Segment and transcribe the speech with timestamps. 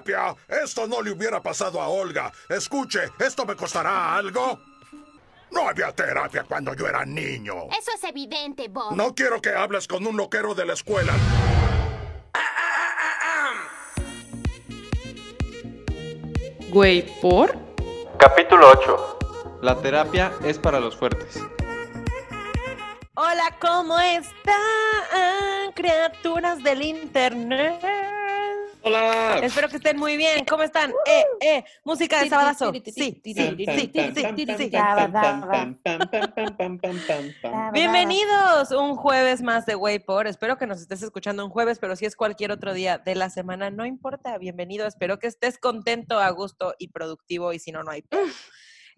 [0.00, 0.36] terapia.
[0.48, 2.32] Esto no le hubiera pasado a Olga.
[2.48, 4.60] Escuche, ¿esto me costará algo?
[5.50, 7.68] No había terapia cuando yo era niño.
[7.78, 8.94] Eso es evidente, Bob.
[8.94, 11.12] No quiero que hables con un loquero de la escuela.
[16.70, 17.56] Güey, ¿por?
[18.18, 19.18] Capítulo 8.
[19.62, 21.40] La terapia es para los fuertes.
[23.14, 28.17] Hola, ¿cómo están, criaturas del internet?
[28.82, 29.40] Hola.
[29.42, 30.44] Espero que estén muy bien.
[30.44, 30.90] ¿Cómo están?
[31.06, 32.72] Eh, eh, música de sabadazo.
[32.72, 33.56] Sí, sí, sí, sí.
[37.72, 40.26] Bienvenidos un jueves más de Waypor.
[40.26, 43.30] Espero que nos estés escuchando un jueves, pero si es cualquier otro día de la
[43.30, 44.38] semana, no importa.
[44.38, 44.86] Bienvenido.
[44.86, 47.52] Espero que estés contento, a gusto y productivo.
[47.52, 48.04] Y si no, no hay.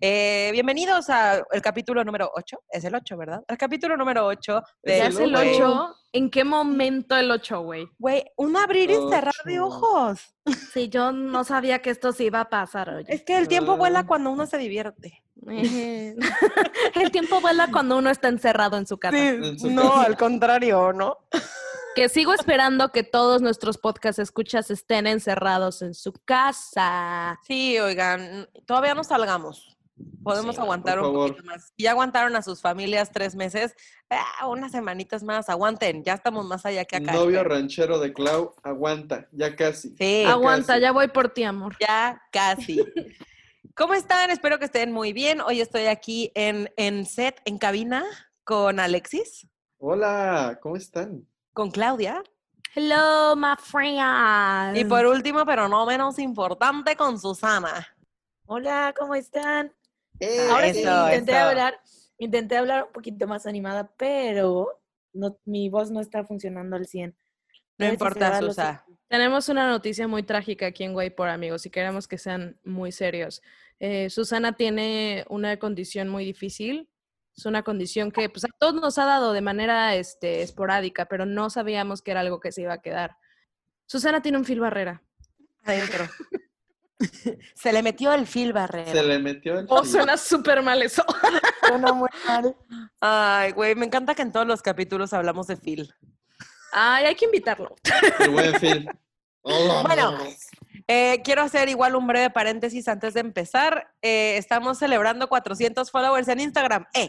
[0.03, 2.63] Eh, bienvenidos al capítulo número 8.
[2.71, 3.45] Es el 8, ¿verdad?
[3.47, 5.57] El capítulo número 8 de ¿Ya es el Güey.
[5.61, 5.95] 8?
[6.13, 7.87] ¿En qué momento el 8, güey?
[7.99, 10.35] Güey, un abrir y cerrar de ojos.
[10.73, 13.13] Sí, yo no sabía que esto se iba a pasar, oye.
[13.13, 13.77] Es que el tiempo Ah.
[13.77, 15.23] vuela cuando uno se divierte.
[15.47, 19.17] el tiempo vuela cuando uno está encerrado en su casa.
[19.59, 21.19] Su no, al contrario, ¿no?
[21.95, 27.39] Que sigo esperando que todos nuestros podcast escuchas estén encerrados en su casa.
[27.47, 29.77] Sí, oigan, todavía no salgamos.
[30.23, 31.29] Podemos Sí, aguantar un favor.
[31.31, 31.73] poquito más.
[31.77, 33.75] Si ya aguantaron a sus familias tres meses,
[34.11, 36.05] ah, unas semanitas más, aguanten.
[36.05, 37.12] Ya estamos más allá que acá.
[37.12, 37.59] Novio esperen.
[37.61, 39.95] ranchero de Clau, aguanta, ya casi.
[39.97, 40.81] Sí, Aguanta, casi.
[40.83, 41.75] ya voy por ti, amor.
[41.81, 42.79] ya casi.
[43.77, 44.31] ¿Cómo están?
[44.31, 45.41] Espero que estén muy bien.
[45.41, 48.05] Hoy estoy aquí en, en set, en cabina,
[48.45, 49.47] con Alexis,
[49.79, 51.27] Hola, ¿cómo están?
[51.55, 52.23] con Claudia.
[52.75, 54.77] Hello, my friend.
[54.77, 57.89] Y por último, pero no menos importante, con Susana.
[58.47, 59.73] Hola, ¿cómo están?
[60.21, 61.41] Eh, Ahora sí, Eso, intenté eso.
[61.41, 61.81] hablar,
[62.19, 64.81] intenté hablar un poquito más animada, pero
[65.13, 67.17] no, mi voz no está funcionando al 100.
[67.79, 68.85] No importa, Susa.
[69.09, 72.93] Tenemos una noticia muy trágica aquí en Guay por amigos y queremos que sean muy
[72.93, 73.43] serios.
[73.81, 76.89] Eh, Susana tiene una condición muy difícil.
[77.35, 81.25] Es una condición que pues, a todos nos ha dado de manera este, esporádica, pero
[81.25, 83.17] no sabíamos que era algo que se iba a quedar.
[83.86, 85.03] Susana tiene un fil barrera.
[85.64, 86.05] Adentro.
[87.55, 88.92] Se le metió el fil barrera.
[88.92, 89.66] Se le metió el...
[89.68, 91.05] Oh, suena súper mal eso.
[91.66, 92.56] Suena muy mal.
[93.00, 95.92] Ay, güey, me encanta que en todos los capítulos hablamos de Phil.
[96.72, 97.74] Ay, hay que invitarlo.
[98.20, 98.90] el buen Phil.
[99.42, 100.18] Hola, Bueno.
[100.92, 103.95] Eh, quiero hacer igual un breve paréntesis antes de empezar.
[104.02, 106.84] Eh, estamos celebrando 400 followers en Instagram.
[106.95, 107.08] ¡Eh!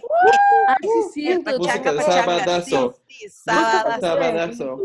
[0.82, 1.58] Sí, cierto.
[1.58, 2.96] Música Changa, de pachanga, sabadazo.
[3.08, 4.02] sí, sí, sabadazo.
[4.02, 4.80] Sabadazo.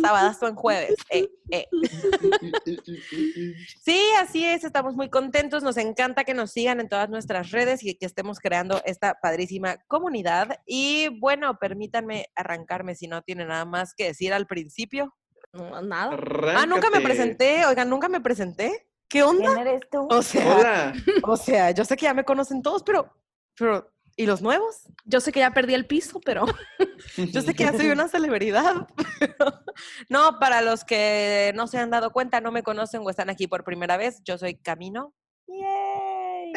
[0.00, 0.94] Sabadazo en jueves.
[1.10, 1.66] Eh, eh.
[3.82, 7.82] Sí, así es, estamos muy contentos, nos encanta que nos sigan en todas nuestras redes
[7.82, 10.60] y que estemos creando esta padrísima comunidad.
[10.64, 15.14] Y bueno, permítanme arrancarme si no tiene nada más que decir al principio.
[15.52, 16.16] No, nada.
[16.56, 18.86] Ah, nunca me presenté, oigan, nunca me presenté.
[19.08, 19.54] ¿Qué onda?
[19.54, 20.06] ¿Quién eres tú?
[20.08, 20.92] O sea, Hola.
[21.24, 23.12] o sea, yo sé que ya me conocen todos, pero,
[23.58, 24.82] pero, ¿y los nuevos?
[25.04, 26.44] Yo sé que ya perdí el piso, pero
[27.16, 28.86] Yo sé que ya soy una celebridad.
[29.18, 29.64] pero-
[30.08, 33.48] no, para los que no se han dado cuenta, no me conocen o están aquí
[33.48, 35.12] por primera vez, yo soy Camino.
[35.48, 36.52] Yay.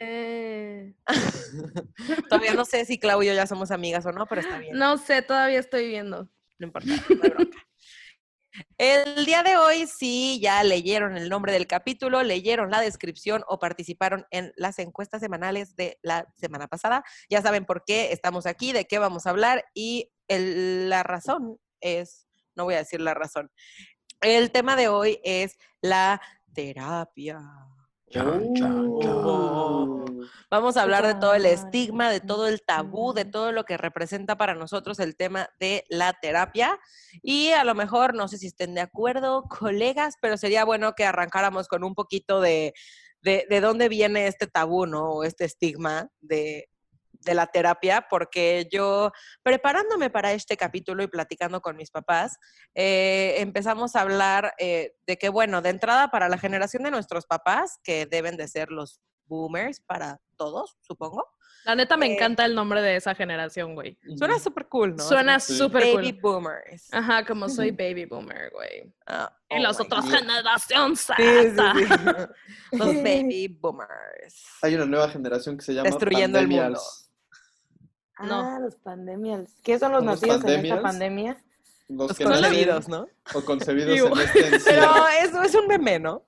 [0.00, 0.94] eh,
[2.30, 4.78] Todavía no sé si Clau y yo ya somos amigas o no, pero está bien.
[4.78, 6.30] no sé, todavía estoy viendo.
[6.58, 7.58] No importa, no hay bronca.
[8.78, 13.58] El día de hoy, sí, ya leyeron el nombre del capítulo, leyeron la descripción o
[13.58, 17.04] participaron en las encuestas semanales de la semana pasada.
[17.28, 21.58] Ya saben por qué estamos aquí, de qué vamos a hablar y el- la razón
[21.80, 23.50] es, no voy a decir la razón,
[24.20, 26.20] el tema de hoy es la
[26.52, 27.38] terapia.
[28.10, 29.22] Chan, chan, chan.
[29.24, 30.04] Oh.
[30.50, 33.76] Vamos a hablar de todo el estigma, de todo el tabú, de todo lo que
[33.76, 36.78] representa para nosotros el tema de la terapia.
[37.22, 41.04] Y a lo mejor, no sé si estén de acuerdo, colegas, pero sería bueno que
[41.04, 42.72] arrancáramos con un poquito de,
[43.20, 45.10] de, de dónde viene este tabú, ¿no?
[45.10, 46.70] O este estigma de,
[47.20, 49.10] de la terapia, porque yo,
[49.42, 52.38] preparándome para este capítulo y platicando con mis papás,
[52.74, 57.26] eh, empezamos a hablar eh, de que, bueno, de entrada para la generación de nuestros
[57.26, 61.24] papás, que deben de ser los boomers para todos, supongo.
[61.64, 63.98] La neta me Eh, encanta el nombre de esa generación, güey.
[64.16, 65.02] Suena súper cool, ¿no?
[65.04, 65.56] Suena Sí.
[65.58, 66.20] súper Baby cool.
[66.40, 66.88] boomers.
[66.94, 68.94] Ajá, como soy baby boomer, güey.
[69.06, 70.14] Ah, Y oh las otras God.
[70.14, 71.00] generaciones.
[71.00, 71.88] Sí, sí, sí.
[72.72, 74.44] Los baby boomers.
[74.62, 76.80] Hay una nueva generación que se llama Destruyendo el mundo.
[78.20, 78.40] No.
[78.40, 79.52] Ah, los pandemials.
[79.62, 81.42] ¿Qué son los ¿Son los nacidos en esta pandemia?
[81.88, 83.06] Los, Los que concebidos, ¿no?
[83.34, 84.92] O concebidos Digo, en este encierro.
[84.92, 86.22] Pero eso es un meme, ¿no?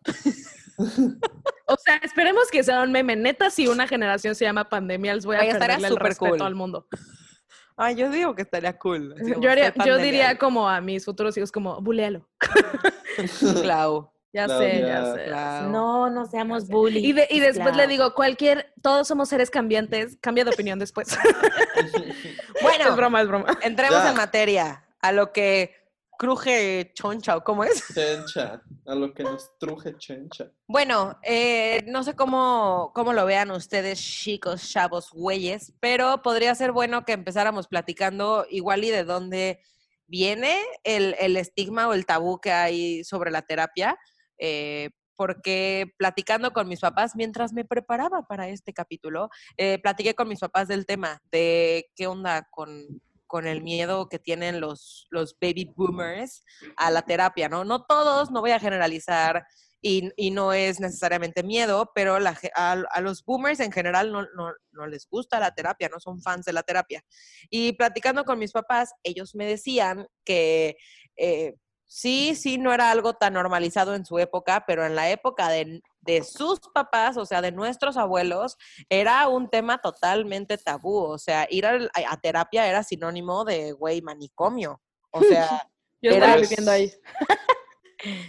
[1.67, 3.17] O sea, esperemos que sea un meme.
[3.17, 6.43] Neta, si una generación se llama pandemials, voy a estaría perderle el súper respeto cool.
[6.47, 6.87] al mundo.
[7.77, 9.15] Ay, yo digo que estaría cool.
[9.41, 12.29] Yo, haría- soy yo diría como a mis futuros hijos, como, bulealo.
[13.63, 14.11] Clau.
[14.32, 15.25] Ya sé, ya sé.
[15.25, 15.69] Claro.
[15.71, 17.03] No, no seamos bullies.
[17.03, 21.09] Y, de- y después le digo, cualquier, todos somos seres cambiantes, cambia de opinión después.
[22.62, 23.59] Bueno, es broma, es broma.
[23.62, 24.11] entremos Ya.
[24.11, 24.85] en materia.
[25.00, 25.75] A lo que
[26.19, 27.82] cruje choncha o cómo es.
[27.94, 30.50] Chencha, a lo que nos truje chencha.
[30.67, 36.73] Bueno, eh, no sé cómo, cómo lo vean ustedes, chicos, chavos, güeyes, pero podría ser
[36.73, 39.62] bueno que empezáramos platicando igual y de dónde
[40.06, 43.97] viene el, el estigma o el tabú que hay sobre la terapia,
[44.41, 49.29] eh, porque platicando con mis papás, mientras me preparaba para este capítulo,
[49.59, 54.19] eh, platiqué con mis papás del tema, de qué onda con, con el miedo que
[54.19, 56.43] tienen los, los baby boomers
[56.77, 57.65] a la terapia, ¿no?
[57.65, 59.45] No todos, no voy a generalizar,
[59.83, 64.23] y, y no es necesariamente miedo, pero la a, a los boomers en general no,
[64.37, 67.03] no- no les gusta la terapia, no son fans de la terapia.
[67.51, 70.77] Y platicando con mis papás, ellos me decían que
[71.17, 71.55] eh,
[71.93, 75.83] sí, sí, no era algo tan normalizado en su época, pero en la época de,
[76.03, 78.57] de sus papás, o sea, de nuestros abuelos,
[78.89, 80.99] era un tema totalmente tabú.
[81.03, 81.79] O sea, ir a,
[82.09, 84.81] a terapia era sinónimo de, güey, manicomio.
[85.11, 85.69] O sea...
[86.01, 86.93] Yo Era- estaba viviendo ahí.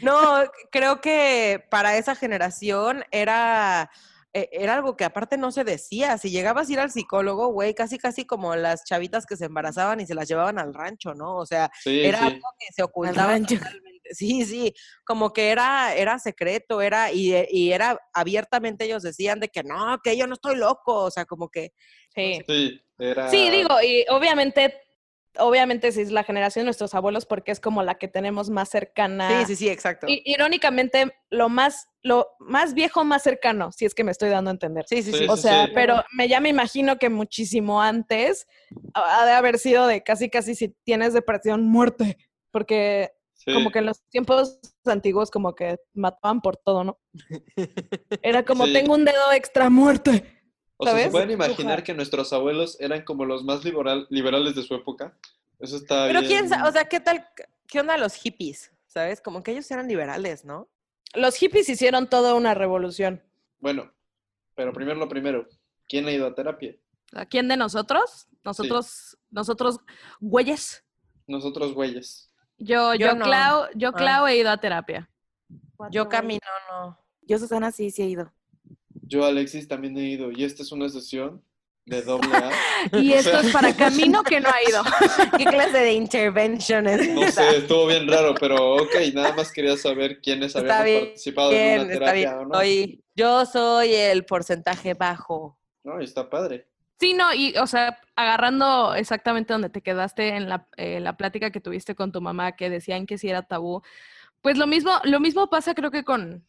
[0.02, 3.90] No, creo que para esa generación era,
[4.34, 6.18] eh, era algo que aparte no se decía.
[6.18, 10.00] Si llegabas a ir al psicólogo, güey, casi casi como las chavitas que se embarazaban
[10.00, 11.36] y se las llevaban al rancho, ¿no?
[11.38, 12.24] O sea, Sí, era sí.
[12.26, 13.38] algo que se ocultaba.
[14.14, 14.74] Sí, sí,
[15.06, 20.00] como que era, era secreto, era, y, y era abiertamente ellos decían de que no,
[20.04, 21.72] que yo no estoy loco, o sea, como que
[22.14, 22.42] Sí.
[22.46, 23.30] Sí, era...
[23.30, 24.76] Sí, digo, y obviamente,
[25.38, 28.70] obviamente sí es la generación de nuestros abuelos porque es como la que tenemos más
[28.70, 29.40] cercana.
[29.42, 30.08] sí, sí, sí, exacto.
[30.08, 34.50] I- irónicamente, lo más, lo más viejo, más cercano, si es que me estoy dando
[34.50, 34.86] a entender.
[34.88, 35.20] Sí, sí, sí.
[35.20, 35.72] Sí, O sea, sí.
[35.74, 38.48] pero me, ya me imagino que muchísimo antes
[38.94, 42.18] ha de haber sido de casi, casi si tienes depresión, muerte.
[42.52, 43.54] Porque sí.
[43.54, 47.00] como que en los tiempos antiguos como que mataban por todo, ¿no?
[48.22, 48.74] Era como, Sí.
[48.74, 50.41] tengo un dedo extra, muerte.
[50.82, 51.12] O sea, ¿se ¿sabes?
[51.12, 55.16] pueden imaginar que nuestros abuelos eran como los más liberal- liberales de su época?
[55.60, 56.32] Eso está Pero bien.
[56.32, 57.28] quién sabe, o sea, ¿qué tal,
[57.68, 58.72] qué onda los hippies?
[58.88, 59.22] ¿Sabes?
[59.22, 60.70] Como que ellos eran liberales, ¿no?
[61.14, 63.24] Los hippies hicieron toda una revolución.
[63.60, 63.92] Bueno,
[64.56, 65.48] pero primero lo primero.
[65.88, 66.76] ¿Quién ha ido a terapia?
[67.14, 68.28] ¿A quién de nosotros?
[68.44, 69.80] Nosotros, nosotros,
[70.20, 70.84] güeyes.
[71.28, 72.34] Nosotros, güeyes.
[72.58, 73.26] Yo, Yo yo, no.
[73.26, 73.94] Clau, yo, Ah.
[73.94, 75.10] Clau, he ido a terapia.
[75.92, 76.40] Yo camino,
[76.72, 76.98] no.
[77.22, 78.34] Yo, Susana, sí, sí he ido.
[79.02, 80.32] Yo, Alexis, también he ido.
[80.32, 81.44] Y esta es una sesión
[81.86, 82.52] de doble A.
[83.02, 84.84] Y esto es para Camino que no ha ido.
[85.38, 87.50] ¿Qué clase de intervention es No esa?
[87.50, 91.58] sé, estuvo bien raro, pero ok, nada más quería saber quiénes Está bien, participado en
[91.58, 92.40] Bien, una está terapia bien.
[92.40, 92.56] o no.
[92.56, 95.58] Soy- yo soy el porcentaje bajo.
[95.84, 96.68] No, y está padre.
[97.00, 101.50] Sí, no, y o sea, agarrando exactamente donde te quedaste en la, eh, la plática
[101.52, 103.82] que tuviste con tu mamá, que decían que sí era tabú,
[104.42, 106.46] pues lo mismo, lo mismo pasa creo que con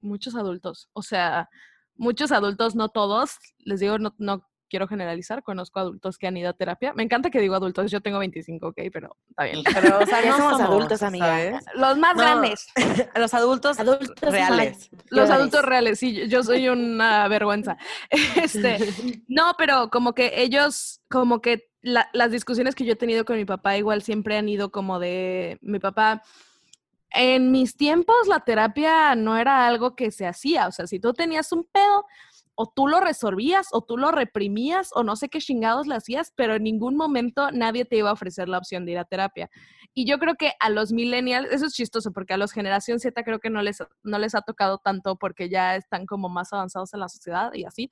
[0.00, 0.88] muchos adultos.
[0.94, 1.48] O sea,
[1.96, 6.48] muchos adultos, no todos, les digo, no, no quiero generalizar, conozco adultos que han ido
[6.50, 6.92] a terapia.
[6.94, 9.62] Me encanta que digo adultos, yo tengo 25, ok, pero está bien.
[9.72, 11.26] Pero, o sea, Ya no somos somos adultos, amiga.
[11.26, 11.64] ¿sabes?
[11.76, 12.66] Los más No, grandes.
[13.14, 14.90] Los adultos, Adultos reales.
[15.10, 17.76] Los adultos reales, sí, yo- yo soy una vergüenza.
[18.36, 18.78] Este,
[19.28, 23.36] no, pero como que ellos, como que la- las discusiones que yo he tenido con
[23.36, 26.22] mi papá igual siempre han ido como de, mi papá,
[27.14, 31.12] en mis tiempos la terapia no era algo que se hacía, o sea, si tú
[31.12, 32.04] tenías un pedo,
[32.56, 36.32] o tú lo resolvías, o tú lo reprimías, o no sé qué chingados le hacías,
[36.36, 39.50] pero en ningún momento nadie te iba a ofrecer la opción de ir a terapia.
[39.92, 43.22] Y yo creo que a los millennials, eso es chistoso, porque a los generación Z
[43.24, 46.94] creo que no les, no les ha tocado tanto porque ya están como más avanzados
[46.94, 47.90] en la sociedad y así.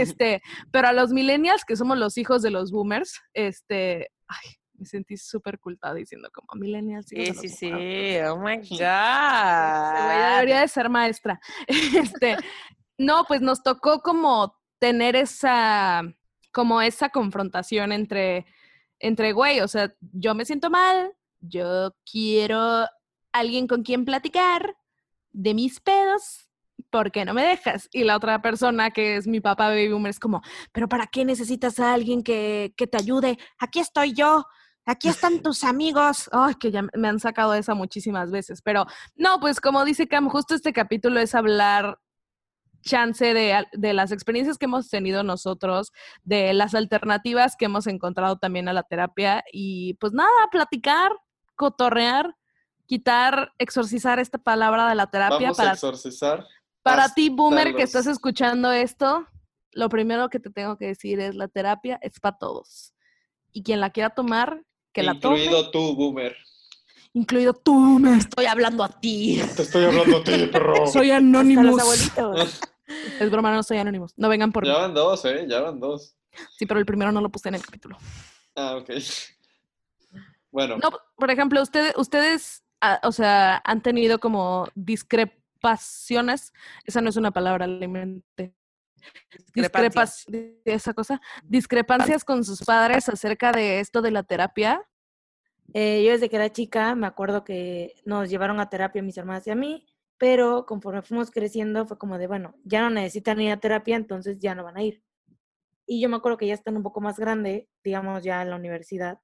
[0.00, 0.40] Este,
[0.70, 5.16] pero a los millennials, que somos los hijos de los boomers, este, ay, me sentí
[5.16, 7.12] súper culta diciendo como millennials.
[7.12, 7.98] hijos Sí, sí, los boomers".
[7.98, 8.18] sí.
[8.28, 10.30] Oh my Este God.
[10.34, 11.40] debería de ser maestra.
[11.68, 12.36] Este,
[12.98, 16.02] no, pues nos tocó como tener esa,
[16.52, 18.46] como esa confrontación entre,
[18.98, 22.86] entre güey, o sea, yo me siento mal, yo quiero
[23.32, 24.76] alguien con quien platicar
[25.32, 26.48] de mis pedos,
[26.90, 27.88] ¿por qué no me dejas?
[27.92, 31.24] Y la otra persona, que es mi papá baby boomer, es como, pero ¿para qué
[31.24, 33.38] necesitas a alguien que, que te ayude?
[33.58, 34.44] Aquí estoy yo.
[34.86, 36.28] Aquí están tus amigos.
[36.32, 38.62] Ay, que ya me han sacado esa muchísimas veces.
[38.62, 41.98] Pero no, pues como dice Cam, justo este capítulo es hablar
[42.82, 48.38] chance de, de las experiencias que hemos tenido nosotros, de las alternativas que hemos encontrado
[48.38, 51.12] también a la terapia y pues nada, platicar,
[51.56, 52.34] cotorrear,
[52.86, 56.46] quitar, exorcizar esta palabra de la terapia Vamos a para, exorcizar.
[56.82, 59.26] para ti, boomer, que estás escuchando esto.
[59.72, 62.94] Lo primero que te tengo que decir es la terapia es para todos.
[63.52, 65.38] Y quien la quiera tomar, que la tome.
[65.44, 66.36] Incluido tú, boomer.
[67.12, 69.40] incluido tú, me estoy hablando a ti.
[69.56, 70.86] Te estoy hablando a ti, perro.
[70.86, 71.80] Soy Anonymous.
[71.80, 72.60] abuelitos.
[73.20, 74.12] Es broma, no soy Anonymous.
[74.16, 74.68] No vengan por mí.
[74.68, 75.46] Ya van dos, ¿eh?
[75.48, 76.16] Ya van dos.
[76.58, 77.96] Sí, pero el primero no lo puse en el capítulo.
[78.56, 78.90] Ah, ok.
[80.52, 86.52] Bueno, No, por ejemplo, ustedes, ustedes, ah, o sea, han tenido como discrepaciones.
[86.84, 88.52] Esa no es una palabra, le inventé.
[89.54, 90.64] Discrepas, Discrepancias.
[90.64, 91.20] esa cosa.
[91.44, 94.86] Discrepancias con sus padres acerca de esto de la terapia.
[95.72, 99.46] Eh, yo desde que era chica me acuerdo que nos llevaron a terapia mis hermanas
[99.46, 99.86] y a mí,
[100.18, 104.38] pero conforme fuimos creciendo fue como de, bueno, ya no necesitan ir a terapia, entonces
[104.38, 105.02] ya no van a ir.
[105.86, 108.56] Y yo me acuerdo que ya están un poco más grande, digamos ya en la
[108.56, 109.20] universidad,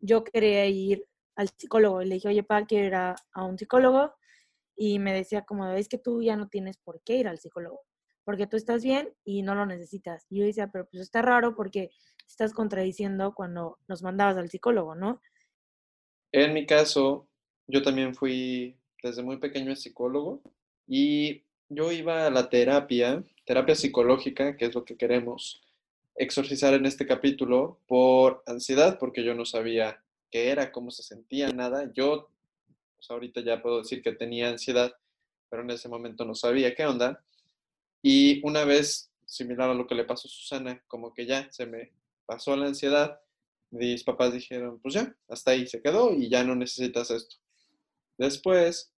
[0.00, 3.58] yo quería ir al psicólogo y le dije, oye, pa, quiero ir a, a un
[3.58, 4.14] psicólogo.
[4.76, 7.80] Y me decía como, es que tú ya no tienes por qué ir al psicólogo,
[8.26, 10.26] porque tú estás bien y no lo necesitas.
[10.28, 11.90] Y yo decía, pero pues está raro porque
[12.28, 15.22] estás contradiciendo cuando nos mandabas al psicólogo, ¿no?
[16.32, 17.28] en mi caso,
[17.66, 20.42] yo también fui desde muy pequeño psicólogo
[20.86, 25.62] y yo iba a la terapia, terapia psicológica, que es lo que queremos
[26.14, 31.48] exorcizar en este capítulo, por ansiedad, porque yo no sabía qué era, cómo se sentía,
[31.52, 31.90] nada.
[31.94, 32.28] Yo,
[32.96, 34.92] pues ahorita ya puedo decir que tenía ansiedad,
[35.48, 37.24] pero en ese momento no sabía qué onda.
[38.08, 41.66] Y una vez, similar a lo que le pasó a Susana, como que ya se
[41.66, 41.90] me
[42.24, 43.18] pasó la ansiedad,
[43.72, 47.34] mis papás dijeron, pues ya, hasta ahí se quedó y ya no necesitas esto.
[48.16, 48.92] Después,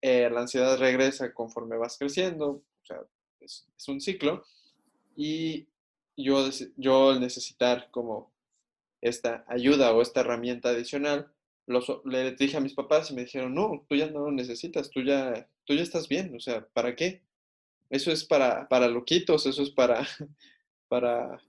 [0.00, 3.00] eh, la ansiedad regresa conforme vas creciendo, o sea,
[3.38, 4.42] es, es un ciclo,
[5.14, 5.68] y
[6.16, 8.32] yo, yo al necesitar como
[9.00, 11.32] esta ayuda o esta herramienta adicional,
[11.66, 14.90] los, le dije a mis papás y me dijeron, no, tú ya no lo necesitas,
[14.90, 17.22] tú ya, tú ya estás bien, o sea, ¿para qué?
[17.90, 20.06] Eso es para, para loquitos, eso es para,
[20.88, 21.40] para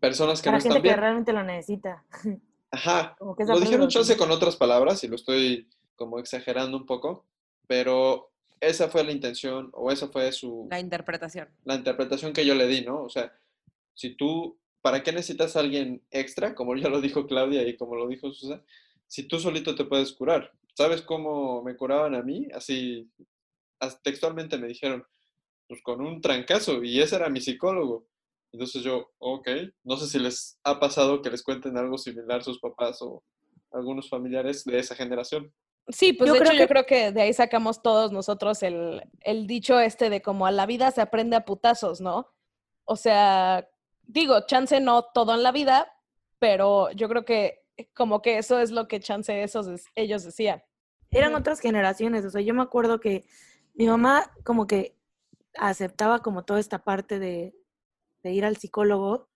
[0.00, 1.00] personas que Para no gente están que bien.
[1.00, 2.04] realmente lo necesita.
[2.70, 6.84] Ajá, Como que lo dijeron chance con otras palabras y lo estoy como exagerando un
[6.84, 7.24] poco,
[7.66, 11.48] pero esa fue la intención o esa fue su, La interpretación.
[11.64, 13.02] la interpretación que yo le di, ¿no?
[13.04, 13.32] O sea,
[13.94, 16.54] si tú, ¿para qué necesitas a alguien extra?
[16.54, 18.62] Como ya lo dijo Claudia y como lo dijo Susan,
[19.06, 20.52] si tú solito te puedes curar.
[20.74, 22.46] ¿Sabes cómo me curaban a mí?
[22.54, 23.26] Así, as-
[24.02, 25.04] textualmente me dijeron,
[25.68, 28.06] pues con un trancazo, y ese era mi psicólogo.
[28.52, 29.48] Entonces yo, ok,
[29.84, 33.22] no sé si les ha pasado que les cuenten algo similar sus papás o
[33.72, 35.52] algunos familiares de esa generación.
[35.88, 39.02] Sí, pues Yo de creo hecho yo creo que de ahí sacamos todos nosotros el,
[39.20, 42.28] el dicho este de como a la vida se aprende a putazos, ¿no?
[42.84, 43.68] O sea,
[44.02, 45.90] digo, chance no todo en la vida,
[46.38, 47.60] pero yo creo que
[47.94, 50.62] como que eso es lo que chance esos es- ellos decían.
[51.10, 53.24] Eran otras generaciones, o sea, yo me acuerdo que
[53.78, 54.96] mi mamá como que
[55.56, 57.54] aceptaba como toda esta parte de,
[58.22, 59.28] de ir al psicólogo,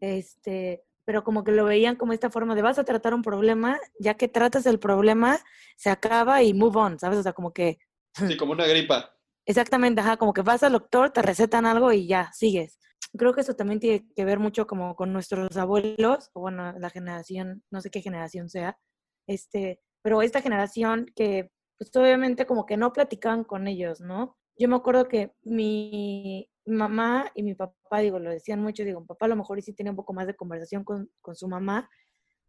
[0.00, 3.78] este, pero como que lo veían como esta forma de vas a tratar un problema,
[3.98, 5.38] ya que tratas el problema,
[5.76, 7.18] se acaba y move on, ¿sabes?
[7.18, 7.78] O sea, como que
[8.14, 9.16] Sí, como una gripa.
[9.46, 12.78] Exactamente, ajá, como que vas al doctor, te recetan algo y ya, sigues.
[13.16, 16.90] Creo que eso también tiene que ver mucho como con nuestros abuelos, o bueno, la
[16.90, 18.78] generación, no sé qué generación sea,
[19.26, 21.50] este, pero esta generación que
[21.90, 24.36] pues obviamente como que no platicaban con ellos, ¿no?
[24.56, 29.06] Yo me acuerdo que mi mamá y mi papá, digo, lo decían mucho, digo, mi
[29.06, 31.90] papá a lo mejor sí tenía un poco más de conversación con, con su mamá,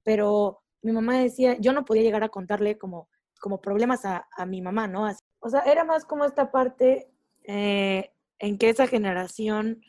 [0.03, 3.09] pero mi mamá decía, yo no podía llegar a contarle como,
[3.39, 5.05] como problemas a, mi mamá, ¿no?
[5.05, 7.09] Así- o sea, era más como esta parte
[7.43, 9.81] eh, en que esa generación,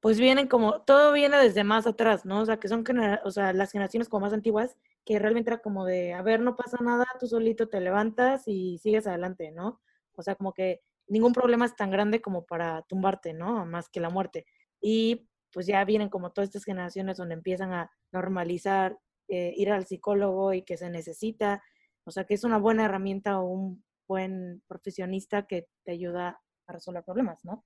[0.00, 2.40] pues vienen como, todo viene desde más atrás, ¿no?
[2.40, 2.84] O sea, que son,
[3.24, 6.56] o sea, las generaciones como más antiguas, que realmente era como de, a ver, no
[6.56, 9.80] pasa nada, tú solito te levantas y sigues adelante, ¿no?
[10.14, 13.66] O sea, como que ningún problema es tan grande como para tumbarte, ¿no?
[13.66, 14.46] Más que la muerte.
[14.80, 19.86] Y pues ya vienen como todas estas generaciones donde empiezan a normalizar eh, ir al
[19.86, 21.62] psicólogo y que se necesita,
[22.04, 26.72] o sea, que es una buena herramienta o un buen profesionista que te ayuda a
[26.72, 27.64] resolver problemas, ¿no?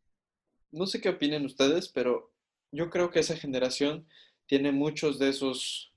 [0.72, 2.32] No sé qué opinen ustedes, pero
[2.72, 4.06] yo creo que esa generación
[4.46, 5.94] tiene muchos de esos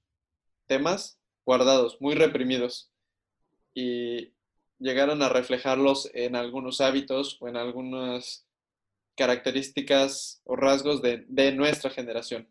[0.67, 2.91] temas guardados, muy reprimidos.
[3.73, 4.33] Y
[4.79, 8.45] llegaron a reflejarlos en algunos hábitos o en algunas
[9.15, 12.47] características o rasgos de, nuestra generación.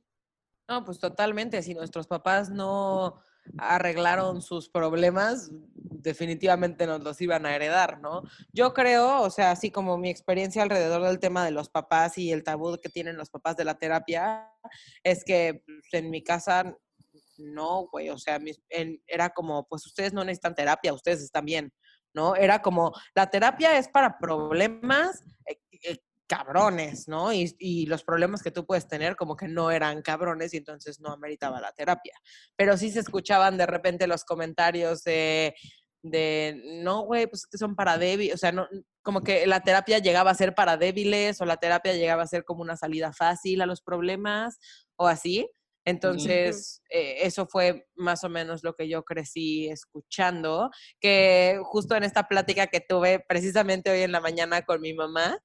[0.67, 1.63] No, pues totalmente.
[1.63, 3.21] Si nuestros papás no
[3.59, 8.23] arreglaron sus problemas, definitivamente nos los iban a heredar, ¿no?
[8.53, 12.33] Yo creo, o sea, así como mi experiencia alrededor del tema de los papás y
[12.33, 14.51] el tabú que tienen los papás de la terapia,
[15.05, 16.77] es que pues, en mi casa
[17.39, 18.39] no, güey, o sea,
[19.07, 21.73] era como, pues ustedes no necesitan terapia, ustedes están bien,
[22.15, 22.37] ¿no?
[22.37, 27.33] Era como, la terapia es para problemas eh, eh, cabrones, ¿no?
[27.33, 31.13] Y, los problemas que tú puedes tener como que no eran cabrones y entonces no
[31.13, 32.15] ameritaba la terapia.
[32.57, 35.55] Pero sí se escuchaban de repente los comentarios de,
[36.03, 38.67] de no, güey, pues es que son para débiles, o sea, no,
[39.03, 42.45] como que la terapia llegaba a ser para débiles o la terapia llegaba a ser
[42.45, 44.59] como una salida fácil a los problemas
[44.97, 45.49] o así.
[45.87, 50.69] Entonces, eh, eso fue más o menos lo que yo crecí escuchando,
[51.01, 55.39] que justo en esta plática que tuve precisamente hoy en la mañana con mi mamá,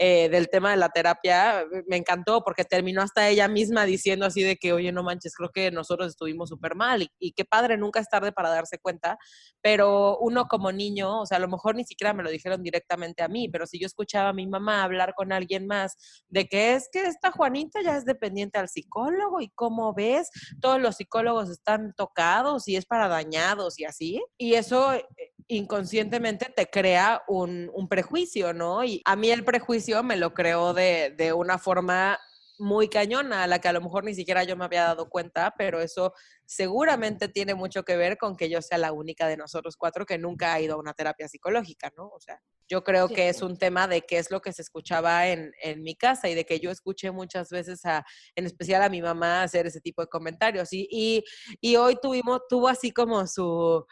[0.00, 4.42] eh, del tema de la terapia, me encantó porque terminó hasta ella misma diciendo así
[4.42, 7.76] de que, oye, no manches, creo que nosotros estuvimos súper mal y, y, qué padre,
[7.76, 9.18] nunca es tarde para darse cuenta,
[9.60, 13.22] pero uno como niño, o sea, a lo mejor ni siquiera me lo dijeron directamente
[13.22, 15.96] a mí, pero si yo escuchaba a mi mamá hablar con alguien más
[16.28, 20.80] de que es que esta Juanita ya es dependiente al psicólogo y cómo ves, todos
[20.80, 25.04] los psicólogos están tocados y es para dañados y así, y eso eh,
[25.48, 28.84] inconscientemente te crea un, un, prejuicio, ¿no?
[28.84, 32.18] Y a mí el prejuicio me lo creó de, de, una forma
[32.58, 35.54] muy cañona, a la que a lo mejor ni siquiera yo me había dado cuenta,
[35.56, 36.12] pero eso
[36.44, 40.18] seguramente tiene mucho que ver con que yo sea la única de nosotros cuatro que
[40.18, 42.08] nunca ha ido a una terapia psicológica, ¿no?
[42.08, 44.62] O sea, yo creo sí, que es un tema de qué es lo que se
[44.62, 48.82] escuchaba en, en, mi casa y de que yo escuché muchas veces, a, en especial
[48.82, 50.72] a mi mamá, hacer ese tipo de comentarios.
[50.72, 51.24] Y, y,
[51.60, 53.86] y hoy tuvimos, tuvo así como su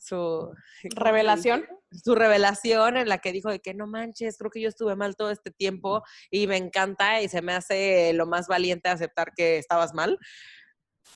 [0.00, 0.52] su
[0.96, 1.64] revelación.
[1.92, 5.16] Su revelación en la que dijo de que no manches, creo que yo estuve mal
[5.16, 9.58] todo este tiempo y me encanta y se me hace lo más valiente aceptar que
[9.58, 10.18] estabas mal.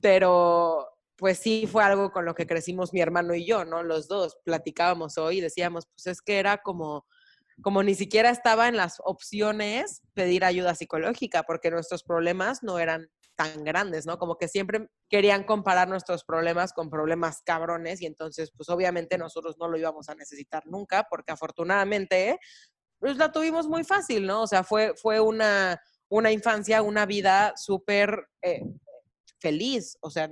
[0.00, 3.84] Pero pues sí fue algo con lo que crecimos mi hermano y yo, ¿no?
[3.84, 7.06] Los dos platicábamos hoy y decíamos, pues es que era como
[7.62, 13.08] como ni siquiera estaba en las opciones pedir ayuda psicológica, porque nuestros problemas no eran
[13.36, 14.18] tan grandes, ¿no?
[14.18, 19.56] Como que siempre querían comparar nuestros problemas con problemas cabrones y entonces, pues obviamente nosotros
[19.58, 22.38] no lo íbamos a necesitar nunca, porque afortunadamente,
[22.98, 24.42] pues la tuvimos muy fácil, ¿no?
[24.42, 28.62] O sea, fue, fue una, una infancia, una vida súper eh,
[29.38, 30.30] feliz, o sea,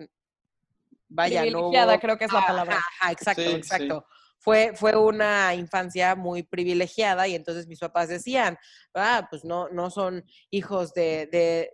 [1.09, 2.01] vaya, no hubo...
[2.01, 2.77] creo que es la palabra.
[2.77, 4.07] Ajá, exacto, sí, exacto.
[4.09, 8.59] Sí fue, fue una infancia muy privilegiada y entonces mis papás decían,
[8.93, 11.29] ah, pues no, no son hijos de,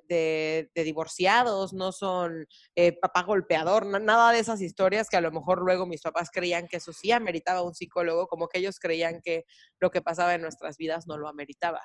[0.07, 5.62] de, divorciados, no son eh, papá golpeador, nada de esas historias que a lo mejor
[5.62, 9.44] luego mis papás creían que eso sí ameritaba un psicólogo, como que ellos creían que
[9.81, 11.81] lo que pasaba en nuestras vidas no lo ameritaba.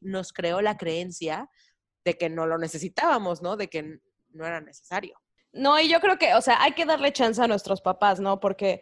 [0.00, 1.50] Nos creó la creencia
[2.06, 3.58] de que no lo necesitábamos, ¿no?
[3.58, 5.20] De que no era necesario.
[5.52, 8.40] No, y yo creo que, o sea, hay que darle chance a nuestros papás, ¿no?
[8.40, 8.80] Porque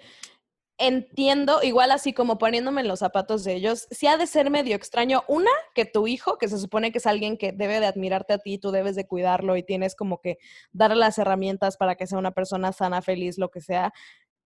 [0.81, 4.75] entiendo, igual así como poniéndome en los zapatos de ellos, sí ha de ser medio
[4.75, 8.33] extraño, una, que tu hijo, que se supone que es alguien que debe de admirarte
[8.33, 10.39] a ti, tú debes de cuidarlo y tienes como que
[10.73, 13.93] darle las herramientas para que sea una persona sana, feliz, lo que sea.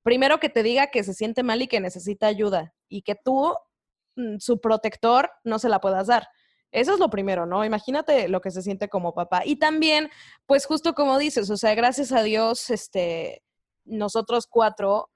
[0.03, 3.55] Primero que te diga que se siente mal y que necesita ayuda y que tú,
[4.17, 6.27] mm, su protector, no se la puedas dar.
[6.73, 7.65] Eso es lo primero, ¿no?
[7.65, 9.43] Imagínate lo que se siente como papá.
[9.45, 10.11] Y también,
[10.47, 13.45] pues justo como dices, o sea, gracias a Dios, este,
[13.85, 15.11] nosotros cuatro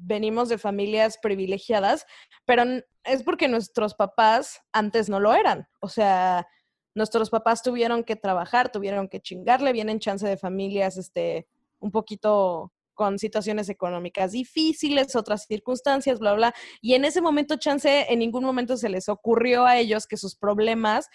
[0.00, 2.06] venimos de familias privilegiadas,
[2.44, 2.64] pero
[3.04, 5.68] es porque nuestros papás antes no lo eran.
[5.80, 6.46] O sea,
[6.94, 11.48] nuestros papás tuvieron que trabajar, tuvieron que chingarle, vienen chance de familias, este,
[11.80, 16.54] un poquito con situaciones económicas difíciles, otras circunstancias, bla, bla.
[16.80, 20.36] Y en ese momento, chance, en ningún momento se les ocurrió a ellos que sus
[20.36, 21.08] problemas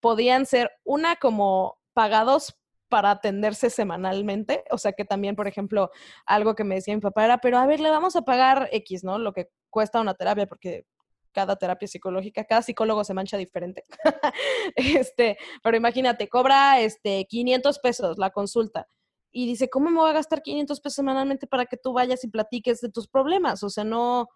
[0.00, 2.54] podían ser una como pagados
[2.88, 4.64] para atenderse semanalmente.
[4.70, 5.90] O sea que también, por ejemplo,
[6.26, 9.04] algo que me decía mi papá era, pero a ver, le vamos a pagar X,
[9.04, 9.18] ¿no?
[9.18, 10.86] Lo que cuesta una terapia, porque
[11.32, 13.84] cada terapia psicológica, cada psicólogo se mancha diferente.
[14.76, 18.88] este, pero imagínate, cobra este 500 pesos la consulta.
[19.30, 22.28] Y dice, ¿cómo me voy a gastar 500 pesos semanalmente para que tú vayas y
[22.28, 23.62] platiques de tus problemas?
[23.62, 24.28] O sea, no,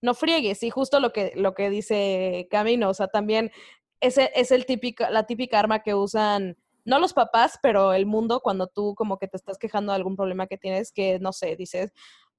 [0.00, 0.62] no friegues.
[0.62, 3.50] Y justo lo que, lo que dice Camino, o sea, también
[4.00, 8.40] ese es el típico, la típica arma que usan no los papás, pero el mundo,
[8.40, 11.56] cuando tú como que te estás quejando de algún problema que tienes, que no sé,
[11.56, 11.92] dices,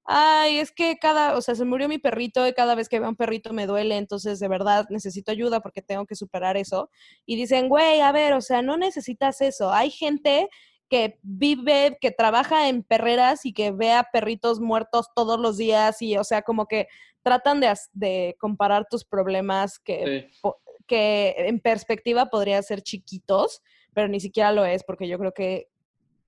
[0.04, 3.10] ay, es que cada, o sea, se murió mi perrito y cada vez que veo
[3.10, 6.90] un perrito me duele, entonces de verdad necesito ayuda porque tengo que superar eso.
[7.26, 9.70] Y dicen, güey, a ver, o sea, no necesitas eso.
[9.70, 10.48] Hay gente
[10.88, 16.00] que vive, que trabaja en perreras y que ve a perritos muertos todos los días
[16.00, 16.88] y, o sea, como que
[17.22, 20.50] tratan de, de comparar tus problemas que, sí.
[20.86, 23.62] que en perspectiva podrían ser chiquitos,
[23.98, 25.72] pero ni siquiera lo es porque yo creo que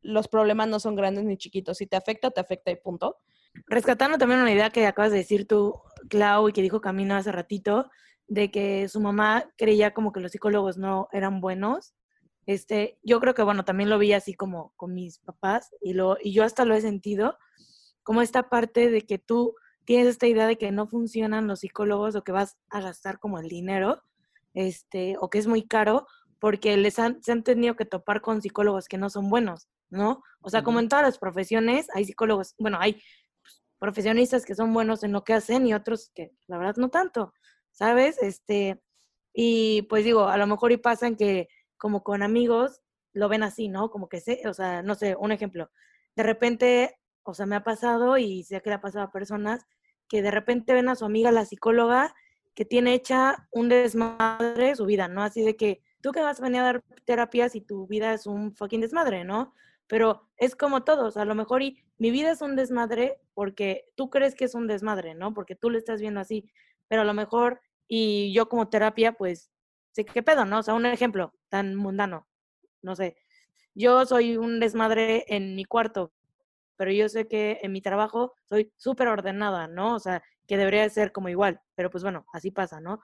[0.03, 1.79] los problemas no son grandes ni chiquitos.
[1.79, 3.19] Si te afecta, te afecta y punto.
[3.69, 7.31] Rescatando también una idea que acabas de decir tú, Clau, y que dijo Camino hace
[7.31, 7.89] ratito,
[8.27, 11.95] de que su mamá creía como que los psicólogos no eran buenos.
[12.45, 16.17] Este, yo creo que, bueno, también lo vi así como con mis papás y, lo,
[16.21, 17.39] y yo hasta lo he sentido,
[18.03, 19.55] como esta parte de que tú
[19.85, 23.39] tienes esta idea de que no funcionan los psicólogos o que vas a gastar como
[23.39, 24.03] el dinero,
[24.55, 26.09] este, o que es muy caro,
[26.41, 30.23] porque les han, se han tenido que topar con psicólogos que no son buenos, ¿no?
[30.41, 33.01] O sea, como en todas las profesiones hay psicólogos, bueno, hay
[33.79, 37.35] profesionistas que son buenos en lo que hacen y otros que la verdad no tanto,
[37.71, 38.21] ¿sabes?
[38.23, 38.81] Este,
[39.33, 42.81] y pues digo, a lo mejor y pasan que como con amigos
[43.13, 43.91] lo ven así, ¿no?
[43.91, 45.71] Como que sé, o sea, no sé, un ejemplo.
[46.17, 49.67] De repente, o sea, me ha pasado y sé que le ha pasado a personas
[50.09, 52.15] que de repente ven a su amiga la psicóloga
[52.55, 55.23] que tiene hecha un desmadre su vida, ¿no?
[55.23, 58.27] Así de que tú que vas a venir a dar terapias y tu vida es
[58.27, 59.55] un fucking desmadre, ¿no?
[59.87, 64.09] Pero es como todos, a lo mejor y mi vida es un desmadre porque tú
[64.11, 65.35] crees que es un desmadre, ¿no?
[65.35, 66.51] Porque tú lo estás viendo así,
[66.89, 69.51] pero a lo mejor y yo como terapia, pues,
[69.93, 70.61] sé qué pedo, ¿no?
[70.61, 72.29] O sea, un ejemplo tan mundano,
[72.83, 73.17] no sé.
[73.75, 76.13] Yo soy un desmadre en mi cuarto,
[76.77, 79.97] pero yo sé que en mi trabajo soy súper ordenada, ¿no?
[79.97, 83.01] O sea, que debería ser como igual, pero pues bueno, así pasa, ¿no?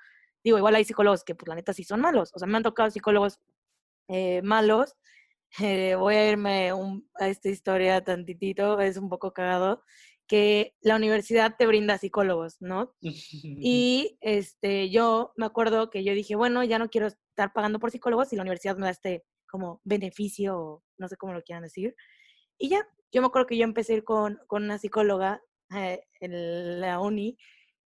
[0.47, 2.63] Digo, igual hay psicólogos que pues la neta sí son malos, o sea, me han
[2.63, 3.41] tocado psicólogos
[4.09, 4.95] eh, malos.
[5.61, 6.73] Eh, voy a irme
[7.15, 9.85] a esta historia tantitito, es un poco cagado
[10.27, 12.95] que la universidad te brinda psicólogos, ¿no?
[13.43, 17.91] Y este, yo me acuerdo que yo dije, bueno, ya no quiero estar pagando por
[17.91, 21.95] psicólogos si la universidad me da este como beneficio, no sé cómo lo quieran decir.
[22.59, 25.41] Y ya, yo me acuerdo que yo empecé a ir con, con una psicóloga
[25.75, 27.39] eh, en la uni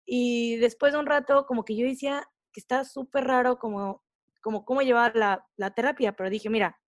[0.04, 4.02] y después de un rato como que yo decía que está súper raro como,
[4.42, 6.80] como cómo llevar la, la terapia, pero dije, mira,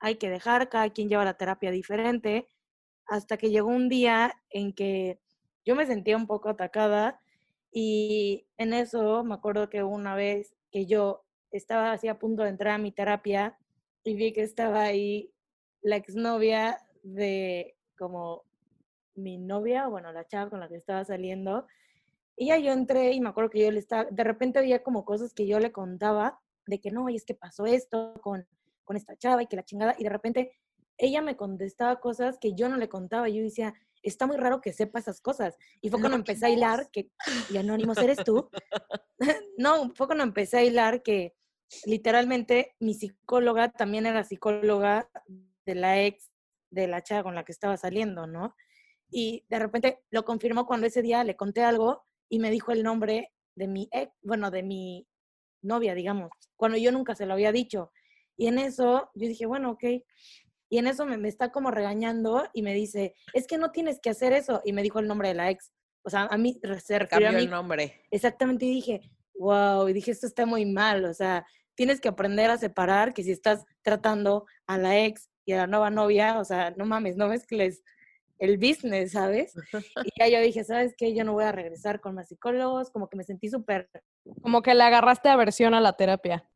[0.00, 2.48] hay que dejar, cada quien lleva la terapia diferente
[3.06, 5.20] hasta que llegó un día en que
[5.64, 7.20] yo me sentía un poco atacada
[7.72, 12.50] y en eso me acuerdo que una vez que yo estaba así a punto de
[12.50, 13.58] entrar a mi terapia
[14.04, 15.32] y vi que estaba ahí
[15.82, 18.44] la exnovia de como
[19.14, 21.66] mi novia, bueno, la chava con la que estaba saliendo.
[22.36, 25.04] Y ya yo entré y me acuerdo que yo le estaba, de repente había como
[25.04, 28.46] cosas que yo le contaba de que no, y es que pasó esto con,
[28.84, 30.52] con esta chava y que la chingada, y de repente
[30.98, 33.28] ella me contestaba cosas que yo no le contaba.
[33.28, 35.56] Yo decía, está muy raro que sepa esas cosas.
[35.80, 37.10] Y fue cuando empecé a hilar que,
[37.50, 38.48] y Anónimos eres tú.
[39.58, 41.34] no, fue cuando empecé a hilar que
[41.86, 45.10] literalmente mi psicóloga también era psicóloga
[45.66, 46.30] de la ex
[46.70, 48.54] de la chava con la que estaba saliendo, ¿no?
[49.10, 52.82] Y de repente lo confirmó cuando ese día le conté algo y me dijo el
[52.82, 55.06] nombre de mi ex, bueno, de mi
[55.62, 57.92] novia, digamos, cuando yo nunca se lo había dicho.
[58.36, 59.84] Y en eso yo dije, bueno, ok,
[60.74, 64.10] y en eso me, está como regañando y me dice, es que no tienes que
[64.10, 64.60] hacer eso.
[64.64, 65.72] Y me dijo el nombre de la ex.
[66.02, 67.44] O sea, a mí se Cambió a mí.
[67.44, 68.02] el nombre.
[68.10, 69.00] Exactamente, y dije,
[69.34, 71.04] wow, y dije, esto está muy mal.
[71.04, 75.52] O sea, tienes que aprender a separar que si estás tratando a la ex y
[75.52, 77.82] a la nueva novia, o sea, no mames, no mezcles
[78.44, 79.54] el business, ¿sabes?
[80.04, 81.14] Y ya yo dije, ¿sabes qué?
[81.14, 83.88] Yo no voy a regresar con más psicólogos, como que me sentí súper...
[84.42, 86.48] Como que le agarraste aversión a la terapia.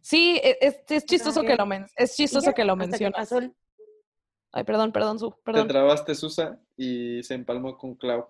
[0.00, 3.32] Sí, e, es, es chistoso que lo, men es chistoso que lo mencionas.
[4.52, 5.66] Ay, perdón, perdón, Su, perdón.
[5.66, 8.28] Te trabaste, Susa, y se empalmó con Clau.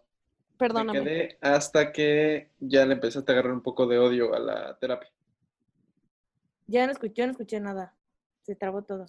[0.57, 0.99] Perdóname.
[0.99, 4.79] Me quedé hasta que ya le empezaste a agarrar un poco de odio a la
[4.79, 5.11] terapia.
[6.67, 7.95] Ya no escuché, no escuché nada.
[8.43, 9.07] Se trabó todo.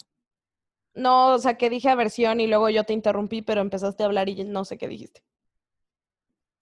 [0.93, 4.29] No, o sea, que dije aversión y luego yo te interrumpí, pero empezaste a hablar
[4.29, 5.23] y no sé qué dijiste.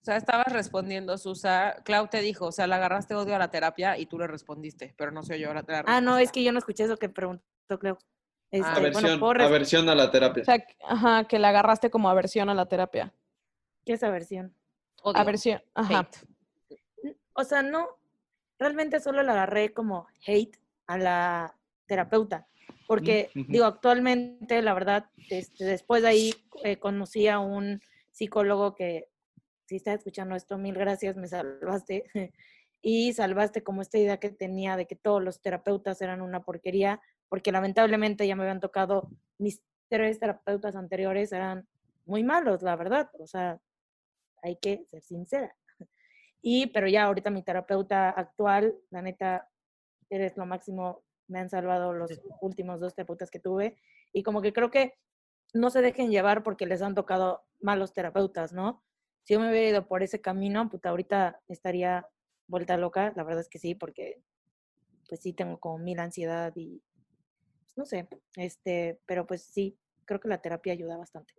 [0.01, 1.81] O sea, estabas respondiendo, Susa.
[1.83, 4.93] Clau te dijo, o sea, le agarraste odio a la terapia y tú le respondiste,
[4.97, 7.43] pero no sé yo la Ah, no, es que yo no escuché eso que preguntó
[7.79, 7.97] Clau.
[8.49, 10.43] Este, aversión, aversión a la terapia.
[10.43, 13.13] O sea, ajá, que le agarraste como aversión a la terapia.
[13.85, 14.55] ¿Qué es aversión?
[15.03, 16.09] Aversión, ajá.
[17.33, 17.87] O sea, no,
[18.57, 22.47] realmente solo le agarré como hate a la terapeuta.
[22.87, 29.09] Porque, digo, actualmente, la verdad, este, después de ahí eh, conocí a un psicólogo que
[29.65, 32.05] si estás escuchando esto, mil gracias, me salvaste.
[32.81, 37.01] y salvaste como esta idea que tenía de que todos los terapeutas eran una porquería,
[37.27, 41.67] porque lamentablemente ya me habían tocado mis tres terapeutas anteriores, eran
[42.05, 43.09] muy malos, la verdad.
[43.19, 43.59] O sea,
[44.41, 45.55] hay que ser sincera.
[46.39, 49.49] Y, pero ya ahorita mi terapeuta actual, la neta,
[50.09, 52.11] eres lo máximo, me han salvado los
[52.41, 53.77] últimos dos terapeutas que tuve.
[54.13, 54.95] Y como que creo que
[55.53, 58.83] no se dejen llevar porque les han tocado malos terapeutas, ¿no?
[59.27, 62.07] si yo me hubiera ido por ese camino, puta, ahorita estaría
[62.47, 64.21] vuelta loca, la verdad es que sí, porque
[65.09, 66.81] pues sí tengo como mil ansiedad y
[67.59, 71.33] pues, no sé, este, pero pues sí, creo que la terapia ayuda bastante.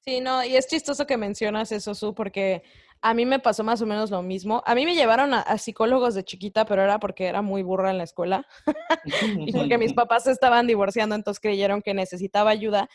[0.00, 2.64] Sí, no, y es chistoso que mencionas eso, Su, porque
[3.04, 4.62] a mí me pasó más o menos lo mismo.
[4.64, 7.98] A mí me llevaron a, psicólogos de chiquita, pero era porque era muy burra en
[7.98, 8.46] la escuela
[9.36, 12.88] y porque mis papás se estaban divorciando, entonces creyeron que necesitaba ayuda.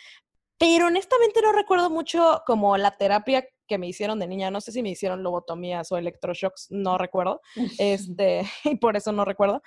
[0.58, 4.50] Pero honestamente no recuerdo mucho como la terapia que me hicieron de niña.
[4.50, 7.42] No sé si me hicieron lobotomías o electroshocks, no recuerdo.
[7.78, 9.62] Este, y por eso no recuerdo.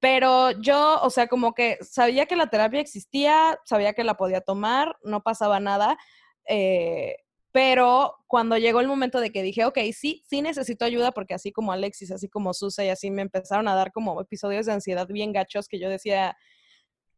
[0.00, 4.40] Pero yo, o sea, como que sabía que la terapia existía, sabía que la podía
[4.40, 5.96] tomar, no pasaba nada.
[6.48, 7.14] Eh,
[7.54, 11.52] Pero cuando llegó el momento de que dije, ok, sí, sí necesito ayuda, porque así
[11.52, 15.06] como Alexis, así como Susa y así me empezaron a dar como episodios de ansiedad
[15.06, 16.36] bien gachos que yo decía,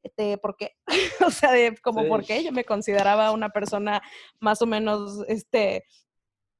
[0.02, 0.72] este, ¿por qué?
[1.26, 2.08] o sea, de como Sí.
[2.10, 4.02] por qué yo me consideraba una persona
[4.38, 5.84] más o menos, este,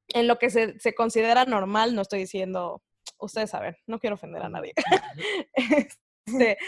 [0.09, 2.83] en lo que se, se considera normal, no estoy diciendo,
[3.19, 4.73] ustedes saben, no quiero ofender a nadie.
[6.27, 6.59] Este,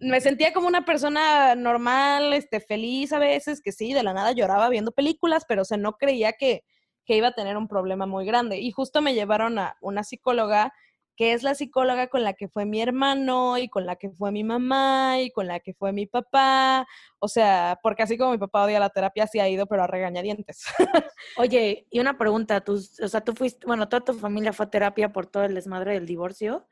[0.00, 4.32] me sentía como una persona normal, este, feliz a veces, que sí, de la nada
[4.32, 6.64] lloraba viendo películas, pero o sea, no creía que,
[7.04, 8.58] que iba a tener un problema muy grande.
[8.58, 10.72] Y justo me llevaron a una psicóloga
[11.16, 14.32] que es la psicóloga con la que fue mi hermano y con la que fue
[14.32, 16.86] mi mamá y con la que fue mi papá.
[17.20, 19.86] O sea, porque así como mi papá odia la terapia, sí ha ido, pero a
[19.86, 20.64] regañadientes.
[21.36, 24.70] Oye, y una pregunta, ¿tú, o sea, tú fuiste, bueno, toda tu familia fue a
[24.70, 26.66] terapia por todo el desmadre del divorcio.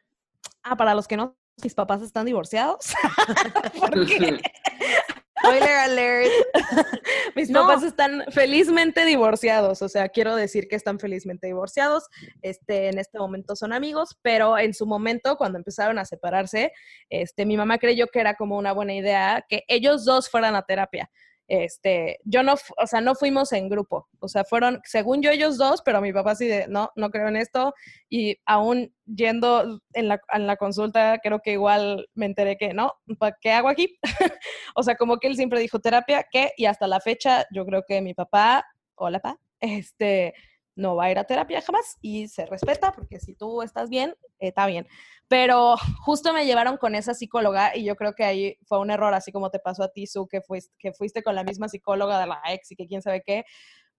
[0.64, 2.92] ah, para los que no, mis papás están divorciados.
[3.80, 4.40] Porque
[5.42, 6.30] Spoiler alert.
[7.34, 7.62] mis No.
[7.62, 9.82] papás están felizmente divorciados.
[9.82, 12.04] O sea, quiero decir que están felizmente divorciados.
[12.42, 16.72] Este, en este momento son amigos, pero en su momento, cuando empezaron a separarse,
[17.10, 20.62] este, mi mamá creyó que era como una buena idea que ellos dos fueran a
[20.62, 21.10] terapia.
[21.48, 25.58] Este, yo no, o sea, no fuimos en grupo, o sea, fueron, según yo, ellos
[25.58, 27.74] dos, pero mi papá así de, no, no creo en esto,
[28.08, 32.94] y aún yendo en la, en la consulta, creo que igual me enteré que, no,
[33.18, 33.98] ¿pa- ¿qué hago aquí?
[34.76, 36.52] o sea, como que él siempre dijo terapia, ¿qué?
[36.56, 40.32] Y hasta la fecha, yo creo que mi papá, hola, pa, este,
[40.74, 44.10] no va a ir a terapia jamás y se respeta, porque si tú estás bien,
[44.38, 44.86] eh, está bien.
[45.28, 49.14] Pero justo me llevaron con esa psicóloga y yo creo que ahí fue un error,
[49.14, 52.20] así como te pasó a ti, Su, que fuiste, que fuiste con la misma psicóloga
[52.20, 53.44] de la ex y que quién sabe qué,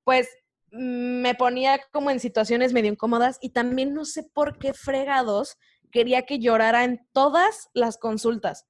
[0.04, 0.28] pues
[0.72, 5.58] mm, me ponía como en situaciones medio incómodas y también no sé por qué fregados
[5.92, 8.66] quería que llorara en todas las consultas.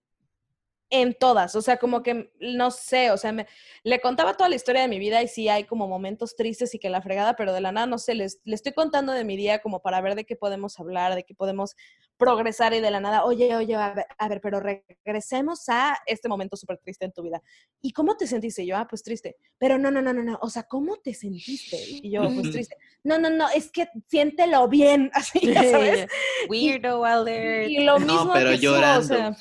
[0.96, 3.48] En todas, o sea, como que no sé, o sea, me,
[3.84, 6.78] le contaba toda la historia de mi vida y sí hay como momentos tristes y
[6.80, 9.36] que la fregada, pero de la nada, no sé, les, le estoy contando de mi
[9.36, 11.76] día como para ver de qué podemos hablar, de qué podemos
[12.18, 16.30] progresar y de la nada, oye, oye, a ver, a ver pero regresemos a este
[16.30, 17.42] momento súper triste en tu vida.
[17.82, 18.62] ¿Y cómo te sentiste?
[18.62, 19.36] Y yo, ah, pues triste.
[19.58, 21.78] Pero no, no, no, no, no, o sea, ¿cómo te sentiste?
[21.90, 22.78] Y yo, pues triste.
[23.04, 26.08] No, no, no, es que siéntelo bien, así, sabes.
[26.50, 27.68] Weirdo alert.
[27.70, 29.00] Y lo No, mismo pero que Su, llorando.
[29.00, 29.38] o sea,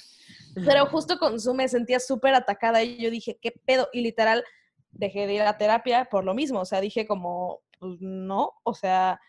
[0.55, 3.89] pero justo con Su me sentía súper atacada y yo dije, ¿qué pedo?
[3.93, 4.45] Y literal
[4.91, 8.75] dejé de ir a terapia por lo mismo, o sea, dije como, pues no, o
[8.75, 9.21] sea,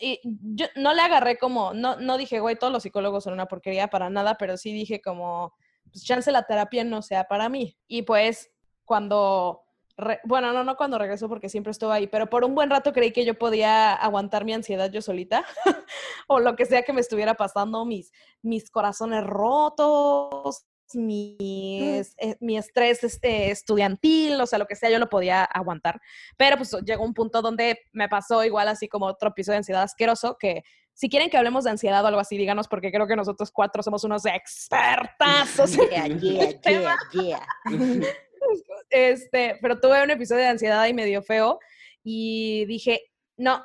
[0.00, 3.46] y yo no le agarré como, no, no dije, güey, todos los psicólogos son una
[3.46, 5.54] porquería para nada, pero sí dije como,
[5.92, 7.76] pues chance la terapia no sea para mí.
[7.86, 8.50] Y pues
[8.84, 9.62] cuando,
[9.98, 12.92] re- bueno, no, no cuando regresó porque siempre estuvo ahí, pero por un buen rato
[12.92, 15.44] creí que yo podía aguantar mi ansiedad yo solita
[16.28, 22.56] o lo que sea que me estuviera pasando, mis, mis corazones rotos, mis, eh, mi
[22.56, 26.00] estrés este, estudiantil, o sea, lo que sea, yo lo podía aguantar.
[26.36, 29.82] Pero pues llegó un punto donde me pasó igual así como otro episodio de ansiedad
[29.82, 30.62] asqueroso, que
[30.94, 33.82] si quieren que hablemos de ansiedad o algo así, díganos, porque creo que nosotros cuatro
[33.82, 35.78] somos unos expertazos.
[38.90, 41.58] Este, pero tuve un episodio de ansiedad y medio feo
[42.02, 43.00] y dije,
[43.36, 43.64] no,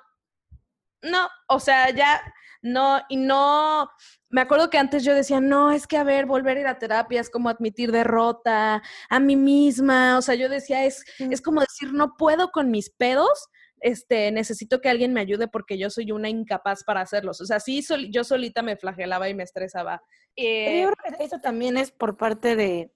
[1.02, 2.22] no, o sea, ya,
[2.62, 3.90] no, y no,
[4.30, 6.80] me acuerdo que antes yo decía, no, es que a ver, volver a ir a
[6.80, 11.60] terapia es como admitir derrota a mí misma, o sea, yo decía, es, es como
[11.62, 13.48] decir, no puedo con mis pedos,
[13.82, 17.60] este, necesito que alguien me ayude porque yo soy una incapaz para hacerlos, o sea,
[17.60, 20.02] sí, sol- yo solita me flagelaba y me estresaba.
[20.38, 22.94] Eh, yo creo que eso también es por parte de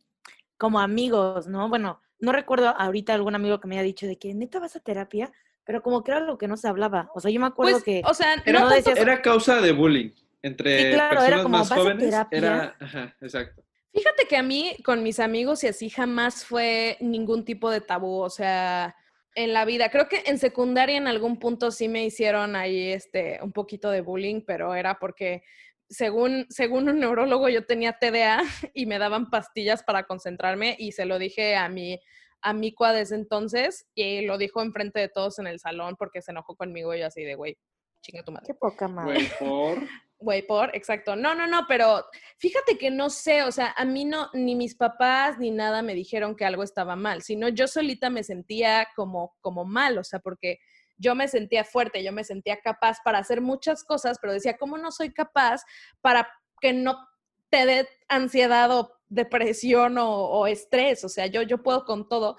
[0.57, 1.69] como amigos, ¿no?
[1.69, 4.79] Bueno, no recuerdo ahorita algún amigo que me haya dicho de que neta vas a
[4.79, 5.31] terapia,
[5.63, 7.09] pero como que era lo que no se hablaba.
[7.13, 9.71] O sea, yo me acuerdo pues, que o sea, Pero no decías- Era causa de
[9.71, 12.05] bullying entre Sí, claro, era personas como, más ¿vas a jóvenes.
[12.05, 12.37] terapia?
[12.37, 13.63] Era, ajá, exacto.
[13.93, 18.19] Fíjate que a mí, con mis amigos y así, jamás fue ningún tipo de tabú,
[18.21, 18.95] o sea,
[19.33, 19.89] en la vida.
[19.89, 24.01] Creo que en secundaria en algún punto sí me hicieron ahí este, un poquito de
[24.01, 25.43] bullying, pero era porque
[25.89, 28.41] según, según un neurólogo yo tenía TDA
[28.73, 31.99] y me daban pastillas para concentrarme y se lo dije a mi
[32.41, 36.55] amicua desde entonces y lo dijo enfrente de todos en el salón porque se enojó
[36.55, 37.57] conmigo y yo así de, güey,
[38.01, 38.45] chinga tu madre.
[38.47, 39.13] qué poca madre.
[39.13, 39.77] Güey, por.
[40.19, 41.15] Güey, por, exacto.
[41.15, 42.03] No, no, no, pero
[42.39, 45.93] fíjate que no sé, o sea, a mí no, ni mis papás ni nada me
[45.93, 50.17] dijeron que algo estaba mal, sino yo solita me sentía como, como mal, o sea,
[50.17, 50.57] porque
[50.97, 54.77] yo me sentía fuerte, yo me sentía capaz para hacer muchas cosas, pero decía, ¿cómo
[54.77, 55.63] no soy capaz
[56.01, 56.27] para
[56.59, 57.07] que no
[57.49, 61.03] te dé ansiedad o depresión o, o estrés?
[61.03, 62.37] O sea, yo, yo puedo con todo.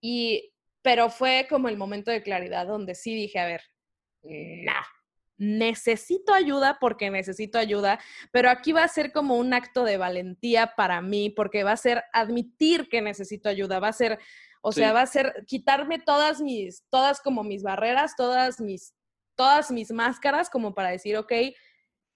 [0.00, 3.62] Y, pero fue como el momento de claridad donde sí dije, a ver,
[4.22, 4.72] no,
[5.40, 7.98] necesito ayuda porque necesito ayuda,
[8.30, 11.78] pero aquí va a ser como un acto de valentía para mí, porque va a
[11.78, 14.18] ser admitir que necesito ayuda, va a ser,
[14.60, 18.94] O sea, va a ser quitarme todas mis, todas como mis barreras, todas mis,
[19.34, 21.32] todas mis máscaras, como para decir, ok,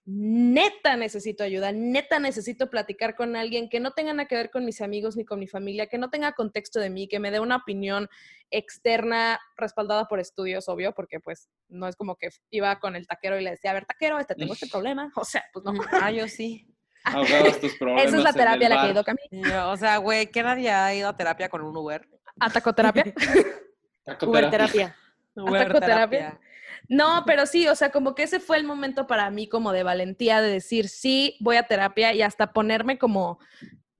[0.06, 4.64] neta necesito ayuda, neta necesito platicar con alguien que no tenga nada que ver con
[4.64, 7.40] mis amigos ni con mi familia, que no tenga contexto de mí, que me dé
[7.40, 8.08] una opinión
[8.50, 13.40] externa respaldada por estudios, obvio, porque pues no es como que iba con el taquero
[13.40, 15.10] y le decía, a ver, taquero, este tengo este problema.
[15.16, 15.72] O sea, pues no.
[15.92, 16.66] Ah, yo sí.
[17.04, 18.06] Ahogabas tus problemas.
[18.06, 19.20] Esa es la terapia a la que he ido Cami.
[19.30, 22.06] Yo, o sea, güey, ¿qué nadie ha ido a terapia con un Uber?
[22.40, 23.14] Atacoterapia.
[24.04, 24.96] Tacoterapia.
[25.34, 26.40] Tacoterapia.
[26.88, 29.82] No, pero sí, o sea, como que ese fue el momento para mí como de
[29.82, 33.38] valentía de decir, sí, voy a terapia y hasta ponerme como,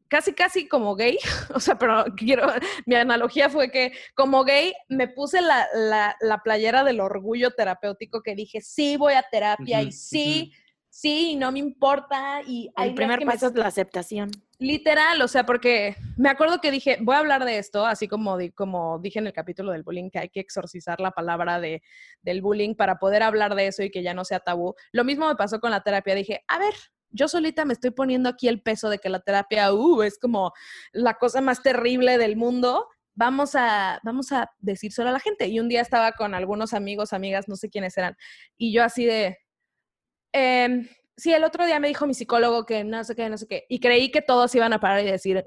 [0.08, 1.18] casi, casi como gay.
[1.54, 2.46] O sea, pero quiero,
[2.84, 8.22] mi analogía fue que como gay me puse la, la, la playera del orgullo terapéutico
[8.22, 10.52] que dije, sí, voy a terapia y sí,
[10.90, 12.42] sí, y no me importa.
[12.46, 14.30] Y hay El primer me paso es la aceptación.
[14.60, 18.38] Literal, o sea, porque me acuerdo que dije, voy a hablar de esto, así como,
[18.38, 21.82] di- como dije en el capítulo del bullying, que hay que exorcizar la palabra de,
[22.22, 24.74] del bullying para poder hablar de eso y que ya no sea tabú.
[24.92, 26.14] Lo mismo me pasó con la terapia.
[26.14, 26.72] Dije, a ver,
[27.10, 30.52] yo solita me estoy poniendo aquí el peso de que la terapia, uh, es como
[30.92, 32.86] la cosa más terrible del mundo.
[33.16, 35.48] Vamos a, vamos a decírselo a la gente.
[35.48, 38.16] Y un día estaba con algunos amigos, amigas, no sé quiénes eran,
[38.56, 39.36] y yo así de,
[40.32, 43.46] em, sí, el otro día me dijo mi psicólogo que no sé qué, no sé
[43.46, 45.42] qué, y creí que todos iban a parar y decir,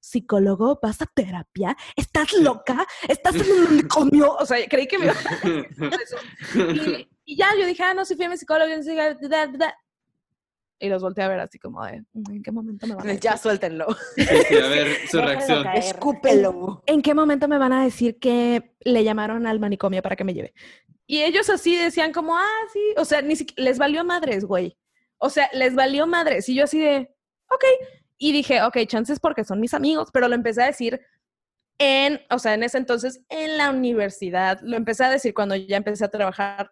[0.00, 1.76] psicólogo, ¿vas a terapia?
[1.96, 2.86] ¿Estás loca?
[3.02, 4.34] ¿Estestás en un manicomio?
[4.36, 5.16] O sea, creí que me iba a
[6.02, 6.16] eso.
[6.56, 8.72] Y, y ya, yo dije, ah, no, sí fui a mi psicólogo.
[8.72, 9.74] y no sé qué, da, da.
[10.82, 13.08] Y los volteé a ver así como de, "Mm, ¿en qué momento me van a
[13.08, 13.20] decir?
[13.20, 13.86] Ya suéltenlo.
[14.14, 15.66] Sí, sí, a ver su reacción.
[15.74, 16.82] Escúpelo.
[16.86, 20.32] ¿En qué momento me van a decir que le llamaron al manicomio para que me
[20.32, 20.54] lleve?
[21.06, 24.78] Y ellos así decían como, ah, sí, o sea, ni siquiera, les valió madres, güey.
[25.20, 26.48] O sea, les valió madres.
[26.48, 27.14] Y yo así de,
[27.50, 27.64] ok.
[28.18, 31.00] Y dije, ok, chances porque son mis amigos, pero lo empecé a decir
[31.78, 34.60] en, o sea, en ese entonces, en la universidad.
[34.62, 36.70] Lo empecé a decir cuando ya empecé a trabajar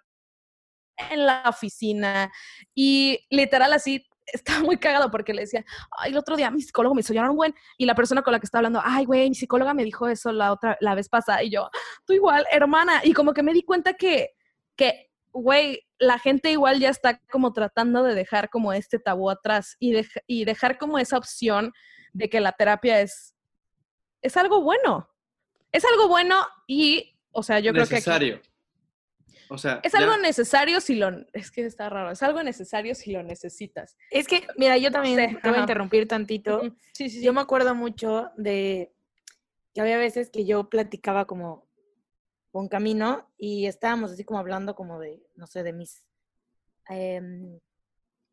[1.10, 2.30] en la oficina.
[2.74, 5.64] Y literal así, estaba muy cagado porque le decía,
[5.98, 7.54] ay, el otro día mi psicólogo me hizo llorar un buen.
[7.78, 10.32] Y la persona con la que estaba hablando, ay, güey, mi psicóloga me dijo eso
[10.32, 11.42] la otra, la vez pasada.
[11.42, 11.70] Y yo,
[12.06, 13.00] tú igual, hermana.
[13.04, 14.34] Y como que me di cuenta que,
[14.76, 19.76] que, güey, la gente igual ya está como tratando de dejar como este tabú atrás
[19.80, 19.94] y,
[20.26, 21.72] y dejar como esa opción
[22.12, 23.34] de que la terapia es,
[24.22, 25.08] es algo bueno.
[25.72, 27.96] Es algo bueno y, o sea, yo creo que...
[27.96, 28.40] aquí- Necesario.
[29.50, 31.10] O sea, es ya- algo necesario si lo...
[31.32, 32.10] Es que está raro.
[32.10, 33.96] Es algo necesario si lo necesitas.
[34.10, 35.56] Es que, mira, yo también sé, te voy ajá.
[35.58, 36.60] a interrumpir tantito.
[36.62, 37.22] Sí, sí, sí.
[37.22, 38.92] Yo me acuerdo mucho de
[39.74, 41.67] que había veces que yo platicaba como
[42.50, 46.04] con Camino y estábamos así como hablando como de, no sé, de mis
[46.88, 47.58] em,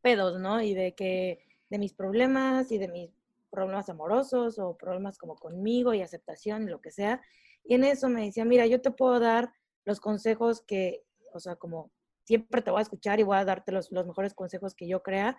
[0.00, 0.62] pedos, ¿no?
[0.62, 3.10] Y de que, de mis problemas y de mis
[3.50, 7.20] problemas amorosos o problemas como conmigo y aceptación y lo que sea.
[7.64, 9.52] Y en eso me decía, mira, yo te puedo dar
[9.84, 11.90] los consejos que, o sea, como
[12.24, 15.02] siempre te voy a escuchar y voy a darte los, los mejores consejos que yo
[15.02, 15.38] crea,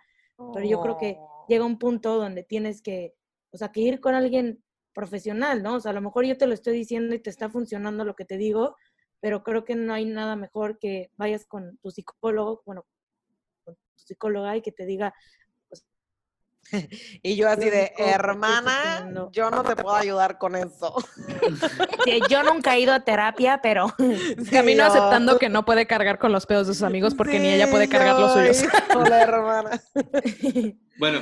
[0.53, 1.45] pero yo creo que Oh.
[1.47, 3.15] llega un punto donde tienes que,
[3.51, 4.63] o sea, que ir con alguien
[5.01, 5.75] profesional, ¿no?
[5.75, 8.15] O sea, a lo mejor yo te lo estoy diciendo y te está funcionando lo
[8.15, 8.75] que te digo,
[9.19, 12.83] pero creo que no hay nada mejor que vayas con tu psicólogo, bueno,
[13.63, 15.13] con tu psicóloga y que te diga,
[17.21, 19.29] Y yo así de, hermana, sosteniendo".
[19.31, 20.95] yo no te puedo ayudar con eso.
[22.03, 23.87] "Sí, yo nunca he ido a terapia, pero
[24.51, 27.49] Camino yo- aceptando que no puede cargar con los pedos de sus amigos porque ni
[27.49, 28.63] ella puede cargar los yo, suyos.
[28.95, 29.81] Hola, hermana.
[30.97, 31.19] Bueno,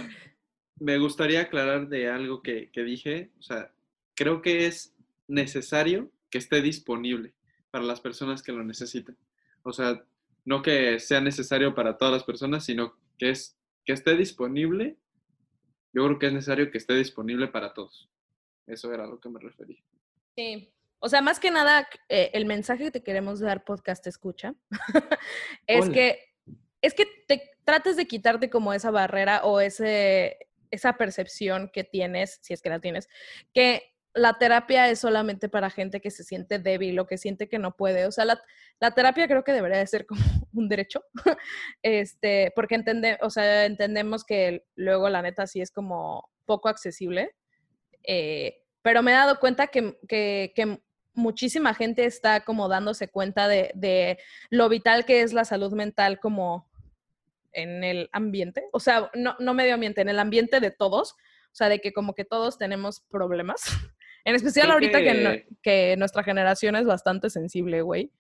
[0.80, 3.32] me gustaría aclarar de algo que, que dije.
[3.40, 3.72] O sea,
[4.14, 4.96] creo que es
[5.28, 7.34] necesario que esté disponible
[7.72, 9.18] para las personas que lo necesitan.
[9.64, 10.04] O sea,
[10.44, 14.98] no que sea necesario para todas las personas, sino que es que esté disponible.
[15.94, 18.10] Yo creo que es necesario que esté disponible para todos.
[18.68, 19.82] Eso era a lo que me refería.
[20.36, 20.72] Sí.
[21.00, 24.56] O sea, más que nada, eh, el mensaje que te queremos dar, podcast escucha,
[25.68, 25.94] es Hola.
[25.94, 26.20] que
[26.82, 30.38] es que te trates de quitarte como esa barrera o ese,
[30.72, 33.10] esa percepción que tienes, si es que la tienes,
[33.54, 37.60] que la terapia es solamente para gente que se siente débil o que siente que
[37.60, 38.06] no puede.
[38.08, 40.22] O sea, la, terapia creo que debería de ser como
[40.54, 41.04] un derecho,
[41.84, 42.82] este, porque
[43.22, 47.36] o sea, entendemos que luego la neta sí es como poco accesible.
[48.04, 50.80] eh, pero me he dado cuenta que, que- que
[51.16, 56.20] muchísima gente está como dándose cuenta de, de lo vital que es la salud mental
[56.20, 56.70] como
[57.56, 61.56] en el ambiente, o sea, no, no medio ambiente, en el ambiente de todos, o
[61.56, 63.62] sea, de que como que todos tenemos problemas,
[64.26, 68.12] en especial Creo ahorita que, no- que- nuestra generación es bastante sensible, güey.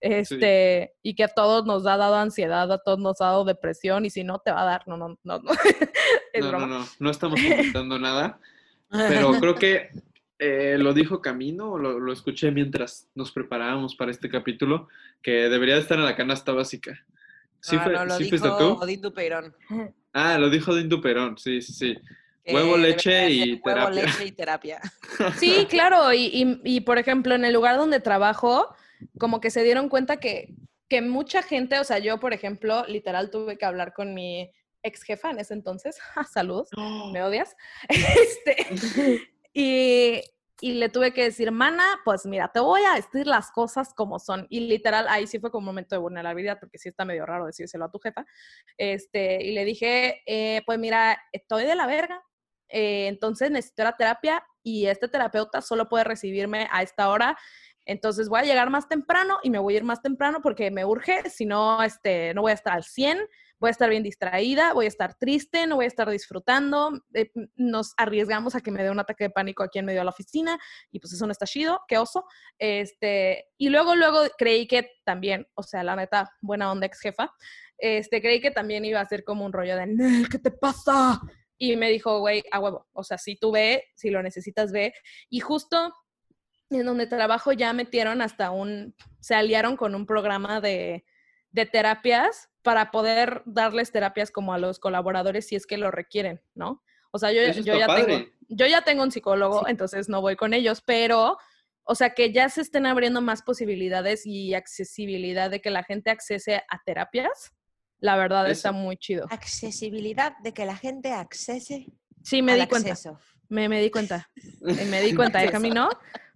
[0.00, 4.04] Este, y que a todos nos ha dado ansiedad, a todos nos ha dado depresión,
[4.04, 5.52] y si no te va a dar, no, no, no, no.
[6.32, 6.66] es no, broma.
[6.66, 8.40] no, no, no estamos comentando nada.
[8.90, 9.90] Pero creo que
[10.40, 14.88] eh, lo dijo Camino, lo, lo escuché mientras nos preparábamos para este capítulo,
[15.22, 17.06] que debería de estar en la canasta básica.
[17.62, 18.72] ¿Sí, fue, no, lo sí dijo fuiste tú?
[18.74, 19.54] Odín Dupeirón.
[20.12, 21.96] Ah, lo dijo Din Duperón, sí, sí, sí.
[22.44, 24.02] Huevo, leche y ser Huevo, terapia.
[24.02, 24.80] leche y terapia.
[25.38, 28.74] Sí, claro, y, y- y, por ejemplo, en el lugar donde trabajo,
[29.18, 30.54] como que se dieron cuenta que,
[30.88, 34.50] que mucha gente, o sea, yo, por ejemplo, literal tuve que hablar con mi
[34.82, 35.96] ex jefa en ese entonces,
[36.32, 36.68] saludos,
[37.12, 37.56] me odias,
[37.88, 39.22] este,
[39.54, 40.20] y,
[40.62, 44.20] y le tuve que decir, mana, pues mira, te voy a decir las cosas como
[44.20, 47.26] son, y literal, ahí sí fue como un momento de vulnerabilidad, porque sí está medio
[47.26, 48.24] raro decírselo a tu jefa,
[48.78, 52.22] este, y le dije, eh, pues mira, estoy de la verga,
[52.68, 57.36] eh, entonces necesito la terapia y este terapeuta solo puede recibirme a esta hora.
[57.84, 60.84] Entonces voy a llegar más temprano y me voy a ir más temprano porque me
[60.84, 63.18] urge, si no, este, no voy a estar al 100,
[63.62, 67.30] voy a estar bien distraída, voy a estar triste, no voy a estar disfrutando, eh,
[67.54, 70.10] nos arriesgamos a que me dé un ataque de pánico aquí en medio de la
[70.10, 70.58] oficina
[70.90, 72.24] y pues eso no está chido, qué oso.
[72.58, 77.32] Este, y luego, luego creí que también, o sea, la neta, buena onda ex jefa,
[77.78, 81.20] este, creí que también iba a ser como un rollo de, "Nel, ¿qué te pasa?
[81.56, 82.88] Y me dijo, güey, a huevo.
[82.92, 84.92] O sea, si tú ve, si lo necesitas, ve.
[85.30, 85.94] Y justo
[86.68, 91.04] en donde trabajo ya metieron hasta un, se aliaron con un programa de,
[91.52, 96.40] de terapias para poder darles terapias como a los colaboradores si es que lo requieren,
[96.54, 96.82] ¿no?
[97.10, 100.54] O sea, yo, yo ya tengo, yo ya tengo un psicólogo, entonces no voy con
[100.54, 101.36] ellos, pero,
[101.84, 106.10] o sea, que ya se estén abriendo más posibilidades y accesibilidad de que la gente
[106.10, 107.52] accese a terapias,
[108.00, 109.26] la verdad está muy chido.
[109.30, 111.86] Accesibilidad de que la gente accese
[112.22, 112.94] Sí, me al di cuenta.
[113.48, 114.30] Me, me di cuenta.
[114.36, 115.88] Eh, Me di cuenta, ¿eh, Camino?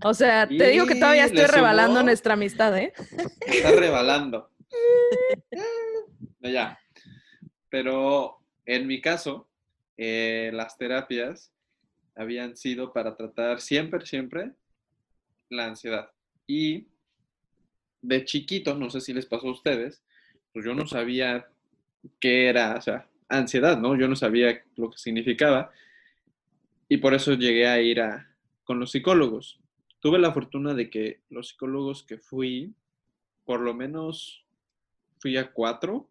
[0.02, 2.92] O sea, te digo que todavía estoy rebalando nuestra amistad, ¿eh?
[3.46, 4.50] Está rebalando.
[6.38, 6.78] No, ya.
[7.70, 9.48] Pero en mi caso,
[9.96, 11.52] eh, las terapias
[12.14, 14.52] habían sido para tratar siempre, siempre
[15.48, 16.10] la ansiedad.
[16.46, 16.86] Y
[18.02, 20.02] de chiquito, no sé si les pasó a ustedes,
[20.52, 21.48] pues yo no sabía
[22.20, 23.96] qué era, o sea, ansiedad, ¿no?
[23.96, 25.70] Yo no sabía lo que significaba.
[26.88, 29.60] Y por eso llegué a ir a, con los psicólogos.
[30.00, 32.74] Tuve la fortuna de que los psicólogos que fui,
[33.44, 34.45] por lo menos
[35.18, 36.08] fui a cuatro,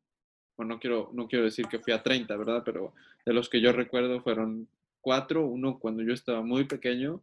[0.58, 2.64] bueno, no quiero, no quiero decir que fui a 30, ¿verdad?
[2.66, 2.93] Pero
[3.26, 4.68] de los que yo recuerdo fueron
[5.01, 7.22] cuatro, uno cuando yo estaba muy pequeño,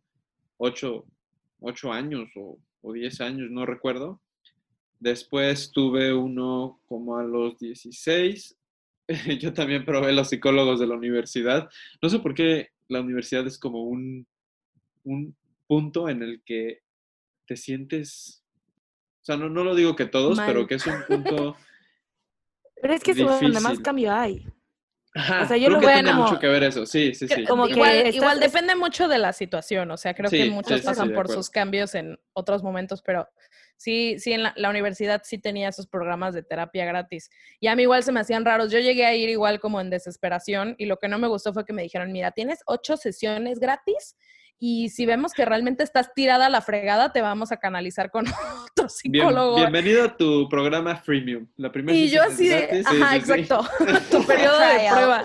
[0.59, 1.07] ocho,
[1.61, 4.21] ocho años o, o diez años, no recuerdo.
[5.01, 8.57] Después tuve uno como a los 16.
[9.41, 11.69] Yo también probé los psicólogos de la universidad.
[12.01, 14.27] No sé por qué la universidad es como un,
[15.03, 15.35] un
[15.67, 16.83] punto en el que
[17.47, 18.45] te sientes,
[19.23, 20.47] o sea, no, no lo digo que todos, Mal.
[20.47, 21.57] pero que es un punto...
[22.83, 24.45] Pero es que es donde más cambio hay.
[25.15, 27.15] Ajá, O sea, yo creo lo que veo tiene como- mucho que ver eso, sí,
[27.15, 27.45] sí, sí.
[27.45, 30.51] como que igual, estás- igual depende mucho de la situación, o sea, creo Sí, que
[30.51, 33.29] muchos sí, pasan sí, por sus cambios en otros momentos, pero
[33.77, 37.29] sí, sí, en la, la universidad sí tenía esos programas de terapia gratis.
[37.61, 38.73] Y a mí igual se me hacían raros.
[38.73, 41.67] Yo llegué a ir igual como en desesperación y lo que no me gustó fue
[41.67, 44.17] que me dijeron, mira, tienes ocho sesiones gratis
[44.59, 48.25] y si vemos que realmente estás tirada a la fregada, te vamos a canalizar con
[48.71, 49.57] otro Bien- psicólogo.
[49.57, 51.47] bienvenido a tu programa Freemium.
[51.57, 53.61] La primera Y yo así de, gratis, ajá, exacto,
[54.11, 55.25] tu periodo de prueba.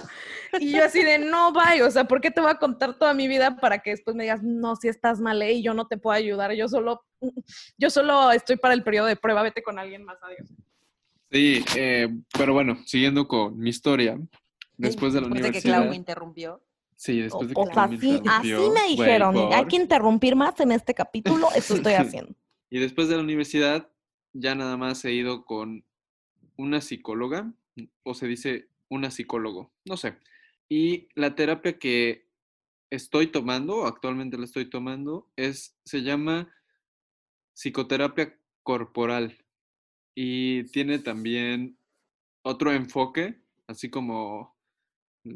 [0.60, 3.14] Y yo así de, no, bye, o sea, ¿por qué te voy a contar toda
[3.14, 5.88] mi vida para que después me digas, no, si estás mal eh, y yo no
[5.88, 7.04] te puedo ayudar, yo solo,
[7.78, 10.48] yo solo estoy para el periodo de prueba, vete con alguien más, adiós.
[11.30, 12.08] Sí, eh,
[12.38, 14.18] pero bueno, siguiendo con mi historia,
[14.78, 15.90] después de la Después de que Clau universidad.
[15.90, 16.62] me interrumpió.
[16.98, 18.22] Sí, después de que O sea, así,
[18.74, 22.36] me dijeron, hay que interrumpir más en este capítulo, eso estoy haciendo.
[22.72, 23.90] Y después de la universidad,
[24.34, 25.86] ya nada más he ido con
[26.58, 27.54] una psicóloga,
[28.02, 30.18] o se dice una psicólogo, no sé.
[30.68, 32.28] Y la terapia que
[32.90, 36.52] estoy tomando, actualmente la estoy tomando, es, se llama
[37.54, 39.38] psicoterapia corporal.
[40.16, 41.78] Y tiene también
[42.42, 44.57] otro enfoque, así como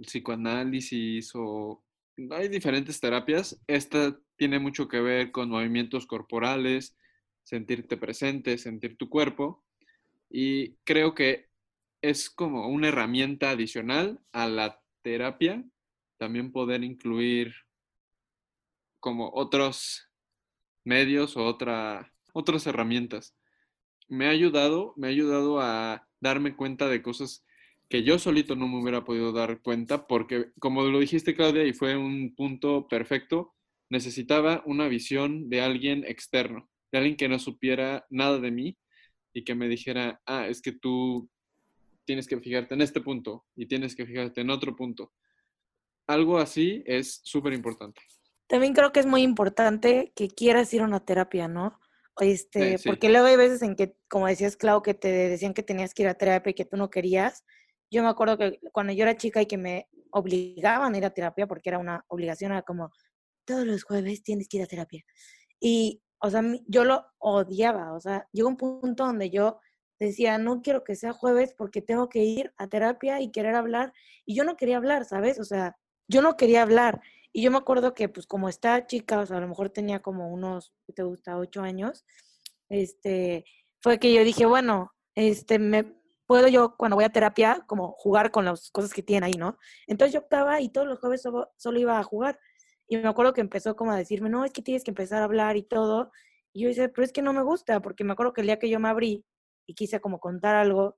[0.01, 1.83] psicoanálisis o
[2.31, 3.59] hay diferentes terapias.
[3.67, 6.97] Esta tiene mucho que ver con movimientos corporales,
[7.43, 9.63] sentirte presente, sentir tu cuerpo.
[10.29, 11.49] Y creo que
[12.01, 15.63] es como una herramienta adicional a la terapia,
[16.17, 17.53] también poder incluir
[18.99, 20.09] como otros
[20.83, 23.35] medios o otra, otras herramientas.
[24.07, 27.45] Me ha ayudado, me ha ayudado a darme cuenta de cosas
[27.91, 31.73] que yo solito no me hubiera podido dar cuenta, porque como lo dijiste Claudia, y
[31.73, 33.53] fue un punto perfecto,
[33.89, 38.77] necesitaba una visión de alguien externo, de alguien que no supiera nada de mí
[39.33, 41.29] y que me dijera, ah, es que tú
[42.05, 45.11] tienes que fijarte en este punto y tienes que fijarte en otro punto.
[46.07, 48.01] Algo así es súper importante.
[48.47, 51.77] también creo que es muy importante que quieras ir a una terapia, ¿no?
[52.19, 52.87] Este, sí.
[52.87, 56.03] porque luego hay veces en que, como decías, Clau, que te decían que tenías que
[56.03, 57.43] ir a terapia y que tú no querías.
[57.91, 61.09] Yo me acuerdo que cuando yo era chica y que me obligaban a ir a
[61.09, 62.89] terapia, porque era una obligación, era como,
[63.45, 65.03] todos los jueves tienes que ir a terapia.
[65.59, 69.59] Y, o sea, yo lo odiaba, o sea, llegó un punto donde yo
[69.99, 73.93] decía, no quiero que sea jueves porque tengo que ir a terapia y querer hablar.
[74.25, 75.39] Y yo no quería hablar, ¿sabes?
[75.39, 75.77] O sea,
[76.07, 77.01] yo no quería hablar.
[77.33, 80.01] Y yo me acuerdo que, pues, como estaba chica, o sea, a lo mejor tenía
[80.01, 81.37] como unos, ¿qué te gusta?
[81.37, 82.05] Ocho años,
[82.69, 83.45] este,
[83.79, 86.00] fue que yo dije, bueno, este, me
[86.31, 89.57] puedo yo, cuando voy a terapia, como jugar con las cosas que tienen ahí, ¿no?
[89.85, 92.39] Entonces yo optaba y todos los jueves solo, solo iba a jugar.
[92.87, 95.25] Y me acuerdo que empezó como a decirme, no, es que tienes que empezar a
[95.25, 96.09] hablar y todo.
[96.53, 98.59] Y yo decía, pero es que no me gusta, porque me acuerdo que el día
[98.59, 99.25] que yo me abrí
[99.67, 100.97] y quise como contar algo,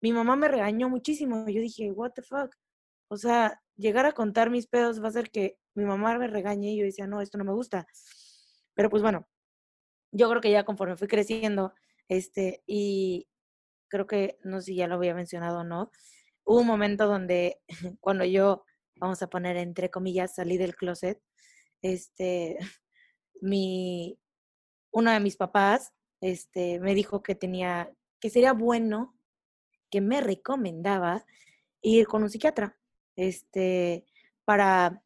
[0.00, 1.48] mi mamá me regañó muchísimo.
[1.48, 2.52] Yo dije, what the fuck?
[3.06, 6.72] O sea, llegar a contar mis pedos va a hacer que mi mamá me regañe
[6.72, 7.86] y yo decía, no, esto no me gusta.
[8.74, 9.28] Pero pues bueno,
[10.10, 11.74] yo creo que ya conforme fui creciendo,
[12.08, 13.28] este, y
[13.94, 15.92] creo que, no sé si ya lo había mencionado o no,
[16.44, 17.60] hubo un momento donde
[18.00, 18.64] cuando yo,
[18.96, 21.22] vamos a poner entre comillas, salí del closet,
[21.80, 22.58] este,
[23.40, 24.18] mi,
[24.90, 27.88] uno de mis papás, este, me dijo que tenía,
[28.18, 29.16] que sería bueno,
[29.92, 31.24] que me recomendaba
[31.80, 32.76] ir con un psiquiatra,
[33.14, 34.06] este,
[34.44, 35.04] para,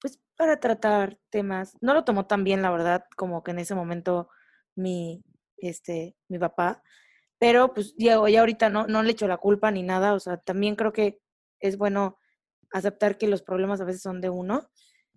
[0.00, 1.76] pues, para tratar temas.
[1.80, 4.28] No lo tomó tan bien, la verdad, como que en ese momento
[4.76, 5.24] mi,
[5.56, 6.80] este, mi papá,
[7.44, 10.38] pero pues ya, ya ahorita no, no le echo la culpa ni nada, o sea,
[10.38, 11.20] también creo que
[11.60, 12.16] es bueno
[12.70, 14.70] aceptar que los problemas a veces son de uno,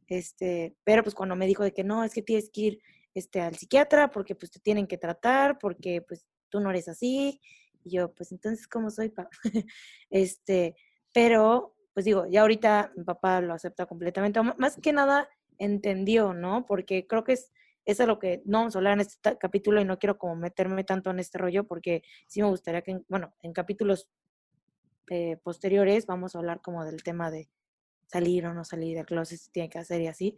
[0.08, 2.80] este, pero pues cuando me dijo de que no, es que tienes que ir
[3.14, 7.40] este, al psiquiatra porque pues te tienen que tratar, porque pues tú no eres así,
[7.86, 9.08] y yo, pues entonces, ¿cómo soy?
[9.08, 9.30] pa?
[10.10, 10.76] este,
[11.14, 16.66] pero, pues digo, ya ahorita mi papá lo acepta completamente, más que nada entendió, ¿no?
[16.66, 17.54] Porque creo que es,
[17.88, 20.36] es a lo que no vamos a hablar en este capítulo y no quiero como
[20.36, 24.10] meterme tanto en este rollo porque sí me gustaría que, en- bueno, en capítulos
[25.10, 27.50] eh, posteriores vamos a hablar como del tema de
[28.08, 30.38] salir o no salir del closet, si tiene que hacer y así.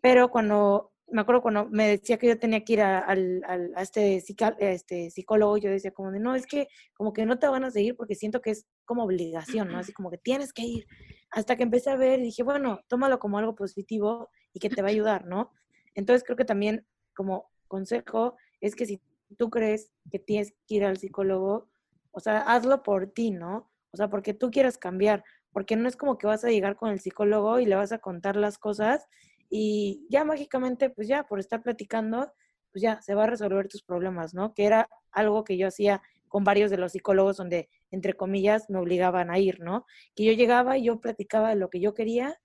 [0.00, 4.20] Pero cuando, me acuerdo cuando me decía que yo tenía que ir a, a este,
[4.20, 7.64] psica- este psicólogo, yo decía como de, no, es que como que no te van
[7.64, 9.78] a seguir porque siento que es como obligación, ¿no?
[9.78, 10.86] Así como que tienes que ir.
[11.30, 14.82] Hasta que empecé a ver y dije, bueno, tómalo como algo positivo y que te
[14.82, 15.52] va a ayudar, ¿no?
[15.98, 19.02] Entonces creo que también como consejo es que si
[19.36, 21.68] tú crees que tienes que ir al psicólogo,
[22.12, 23.68] o sea, hazlo por ti, ¿no?
[23.90, 26.90] O sea, porque tú quieres cambiar, porque no es como que vas a llegar con
[26.90, 29.08] el psicólogo y le vas a contar las cosas
[29.50, 32.32] y ya mágicamente, pues ya, por estar platicando,
[32.70, 34.54] pues ya se va a resolver tus problemas, ¿no?
[34.54, 38.78] Que era algo que yo hacía con varios de los psicólogos donde, entre comillas, me
[38.78, 39.84] obligaban a ir, ¿no?
[40.14, 42.38] Que yo llegaba y yo platicaba de lo que yo quería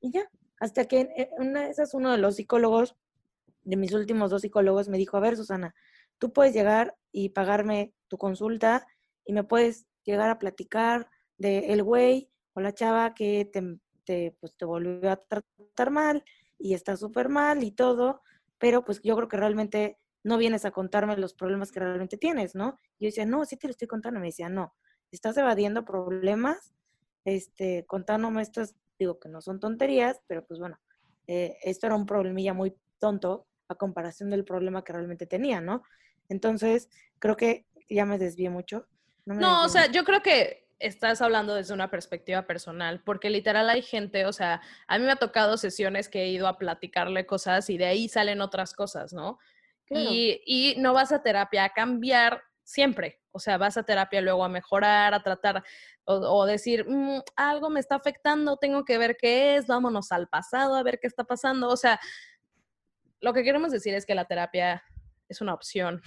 [0.00, 0.28] y ya,
[0.58, 2.96] hasta que eh, una de esas, uno de los psicólogos,
[3.62, 5.74] de mis últimos dos psicólogos, me dijo, a ver, Susana,
[6.18, 8.86] tú puedes llegar y pagarme tu consulta
[9.24, 14.36] y me puedes llegar a platicar de el güey o la chava que te, te,
[14.40, 16.24] pues, te volvió a tratar mal
[16.58, 18.22] y está súper mal y todo,
[18.58, 22.54] pero pues yo creo que realmente no vienes a contarme los problemas que realmente tienes,
[22.54, 22.80] ¿no?
[22.98, 24.18] Yo decía, no, sí te lo estoy contando.
[24.18, 24.74] Me decía, no,
[25.12, 26.74] estás evadiendo problemas,
[27.24, 30.78] este, contándome estas, digo que no son tonterías, pero pues bueno,
[31.26, 35.82] eh, esto era un problemilla muy tonto a comparación del problema que realmente tenía, ¿no?
[36.28, 36.88] Entonces,
[37.18, 38.86] creo que ya me desvié mucho.
[39.24, 39.92] me No, o sea, mucho.
[39.92, 44.60] yo creo que estás hablando desde una perspectiva personal, porque literal hay gente, o sea,
[44.86, 48.08] a mí me ha tocado sesiones que he ido a platicarle cosas y de ahí
[48.08, 49.38] salen otras cosas, ¿no?
[49.86, 50.10] Claro.
[50.10, 54.42] Y, y no vas a terapia a cambiar siempre, o sea, vas a terapia luego
[54.44, 55.62] a mejorar, a tratar
[56.04, 60.28] o, o decir, "Mm, algo me está afectando, tengo que ver qué es, vámonos al
[60.28, 62.00] pasado a ver qué está pasando, o sea,
[63.20, 64.82] lo que queremos decir es que la terapia
[65.28, 66.02] es una opción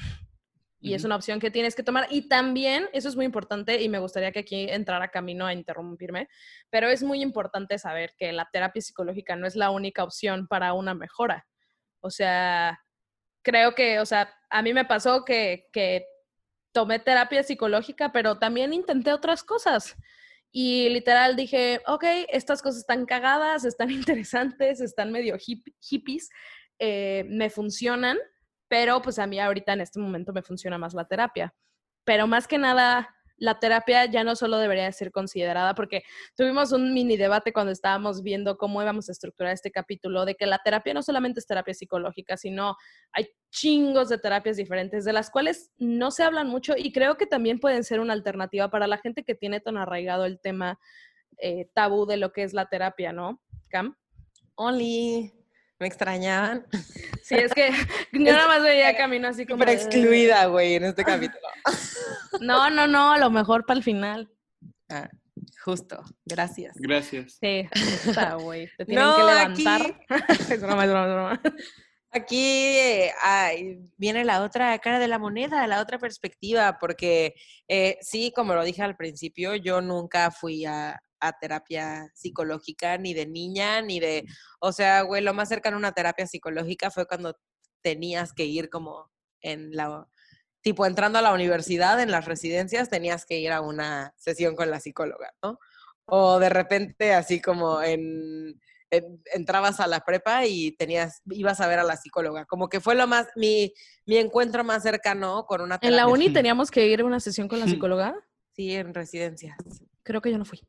[0.82, 2.08] y es una opción que tienes que tomar.
[2.10, 6.30] Y también, eso es muy importante y me gustaría que aquí entrara Camino a interrumpirme,
[6.70, 10.74] pero es muy importante saber que la terapia psicológica no es la única opción para
[10.74, 11.46] una mejora.
[12.00, 12.80] O sea,
[13.42, 16.06] creo que, o sea, a mí me pasó que, que
[16.72, 19.96] tomé terapia psicológica, pero también intenté otras cosas.
[20.52, 26.30] Y literal dije, ok, estas cosas están cagadas, están interesantes, están medio hip- hippies,
[26.80, 28.18] eh, me funcionan,
[28.68, 31.54] pero pues a mí ahorita en este momento me funciona más la terapia.
[32.06, 36.04] Pero más que nada, la terapia ya no solo debería ser considerada, porque
[36.36, 40.46] tuvimos un mini debate cuando estábamos viendo cómo íbamos a estructurar este capítulo, de que
[40.46, 42.76] la terapia no solamente es terapia psicológica, sino
[43.12, 47.26] hay chingos de terapias diferentes, de las cuales no se hablan mucho y creo que
[47.26, 50.80] también pueden ser una alternativa para la gente que tiene tan arraigado el tema
[51.38, 53.42] eh, tabú de lo que es la terapia, ¿no?
[53.70, 53.96] Cam.
[54.56, 55.39] Only.
[55.80, 56.66] ¿Me extrañaban?
[57.24, 57.70] Sí, es que
[58.12, 59.64] yo nada más veía camino así como...
[59.64, 61.48] De- excluida, güey, en este capítulo.
[62.42, 64.30] No, no, no, a lo mejor para el final.
[64.90, 65.10] Ah,
[65.64, 66.76] justo, gracias.
[66.78, 67.38] Gracias.
[67.42, 67.68] Sí,
[68.06, 68.70] puta, güey.
[68.78, 70.06] Te tienen No, que aquí- levantar.
[70.52, 71.42] es broma, es broma, es broma.
[72.12, 77.36] Aquí eh, ay, viene la otra cara de la moneda, la otra perspectiva, porque
[77.68, 83.14] eh, sí, como lo dije al principio, yo nunca fui a, a terapia psicológica, ni
[83.14, 84.26] de niña, ni de,
[84.60, 87.38] o sea, güey, lo más cercano a una terapia psicológica fue cuando
[87.82, 89.12] tenías que ir como
[89.42, 90.08] en la,
[90.62, 94.70] tipo entrando a la universidad, en las residencias, tenías que ir a una sesión con
[94.70, 95.60] la psicóloga, ¿no?
[96.06, 98.60] O de repente así como en,
[98.90, 102.46] en- entrabas a la prepa y tenías, ibas a ver a la psicóloga.
[102.46, 103.72] Como que fue lo más, mi,
[104.08, 106.14] mi encuentro más cercano con una En la terapia.
[106.14, 108.16] uni teníamos que ir a una sesión con la psicóloga.
[108.56, 109.56] Sí, en residencias.
[110.04, 110.60] Creo que yo no fui.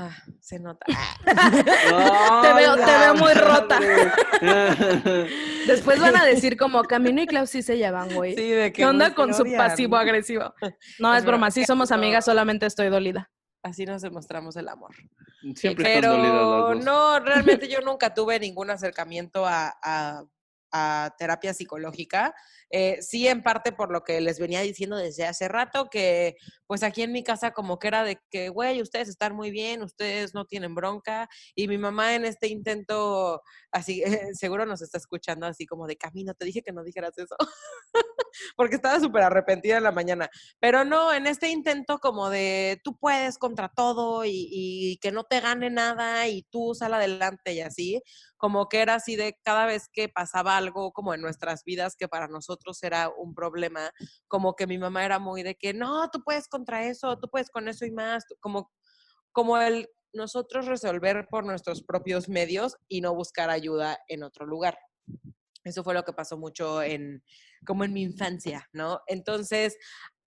[0.00, 0.86] Ah, se nota.
[1.24, 3.80] Te veo- te veo muy rota.
[5.66, 8.36] Después van a decir como Camino y Clau sí se llevan, güey.
[8.36, 9.58] Sí, de que ¿Qué onda con su odian.
[9.58, 10.54] pasivo-agresivo?
[11.00, 13.30] No, Es es broma, sí somos amigas, solamente estoy dolida.
[13.62, 14.94] Así nos demostramos el amor.
[15.56, 20.22] Siempre Pero no, realmente yo nunca tuve ningún acercamiento a, a-
[20.70, 22.34] a terapia psicológica.
[22.70, 26.82] Eh, sí, en parte por lo que les venía diciendo desde hace rato, que pues
[26.82, 30.34] aquí en mi casa como que era de que, güey, ustedes están muy bien, ustedes
[30.34, 31.28] no tienen bronca.
[31.54, 33.42] Y mi mamá en este intento,
[33.72, 34.02] así,
[34.34, 37.36] seguro nos está escuchando así como de camino, te dije que no dijeras eso.
[38.56, 40.28] Porque estaba súper arrepentida en la mañana.
[40.60, 45.24] Pero no, en este intento como de tú puedes contra todo y, y que no
[45.24, 48.02] te gane nada y tú sal adelante y así,
[48.38, 52.08] como que era así de cada vez que pasaba algo como en nuestras vidas que
[52.08, 53.90] para nosotros era un problema,
[54.28, 57.50] como que mi mamá era muy de que no, tú puedes contra eso, tú puedes
[57.50, 58.70] con eso y más, como,
[59.32, 64.78] como el nosotros resolver por nuestros propios medios y no buscar ayuda en otro lugar.
[65.64, 67.22] Eso fue lo que pasó mucho en,
[67.66, 69.02] como en mi infancia, ¿no?
[69.06, 69.76] Entonces,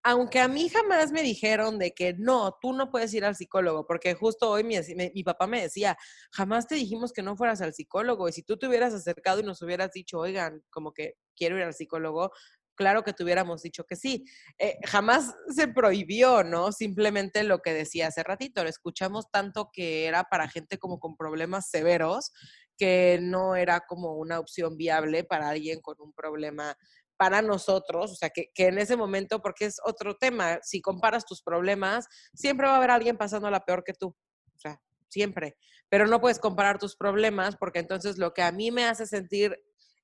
[0.03, 3.85] aunque a mí jamás me dijeron de que no, tú no puedes ir al psicólogo,
[3.85, 5.97] porque justo hoy mi, papá me decía,
[6.31, 9.43] jamás te dijimos que no fueras al psicólogo, y si tú te hubieras acercado y
[9.43, 12.31] nos hubieras dicho, oigan, como que quiero ir al psicólogo,
[12.75, 14.25] claro que te hubiéramos dicho que sí.
[14.57, 16.71] Eh, jamás se prohibió, ¿no?
[16.71, 21.15] Simplemente lo que decía hace ratito, lo escuchamos tanto que era para gente como con
[21.15, 22.31] problemas severos,
[22.77, 26.75] que no era como una opción viable para alguien con un problema
[27.21, 31.23] para nosotros, o sea, que, que en ese momento, porque es otro tema, si comparas
[31.23, 35.55] tus problemas, siempre va a haber alguien pasando la peor que tú, o sea, siempre,
[35.87, 39.55] pero no puedes comparar tus problemas porque entonces lo que a mí me hace sentir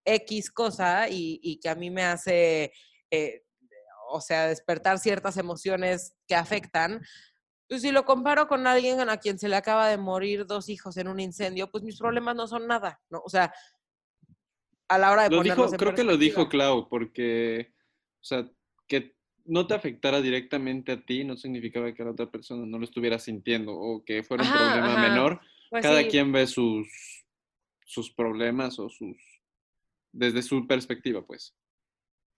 [0.05, 2.72] X cosa y, y que a mí me hace,
[3.09, 3.41] eh,
[4.11, 7.01] o sea, despertar ciertas emociones que afectan,
[7.68, 10.97] pues si lo comparo con alguien a quien se le acaba de morir dos hijos
[10.97, 13.24] en un incendio, pues mis problemas no son nada, ¿no?
[13.26, 13.51] O sea,
[14.90, 16.50] a la hora de Lo dijo, creo que lo dijo.
[16.50, 17.74] Clau, porque,
[18.22, 18.50] o sea,
[18.88, 19.16] que
[19.46, 22.84] no te afectara directamente a ti no significaba que a la otra persona no lo
[22.86, 25.02] estuviera sintiendo o que fuera un Ajá, problema ajá.
[25.02, 25.42] menor.
[25.70, 26.08] Pues Cada sí.
[26.10, 26.88] quien ve sus,
[27.86, 29.18] sus problemas o sus,
[30.12, 31.56] desde su perspectiva, pues.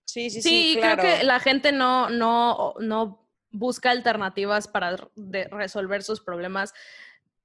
[0.08, 1.02] Sí, sí, Sí, sí, claro.
[1.04, 6.74] creo que la gente no, no, no busca alternativas para de- resolver sus problemas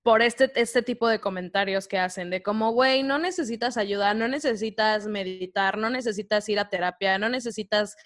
[0.05, 4.29] por este, este tipo de comentarios que hacen, de como, güey, no necesitas ayuda, no
[4.29, 7.97] necesitas meditar, no necesitas ir a terapia, no necesitas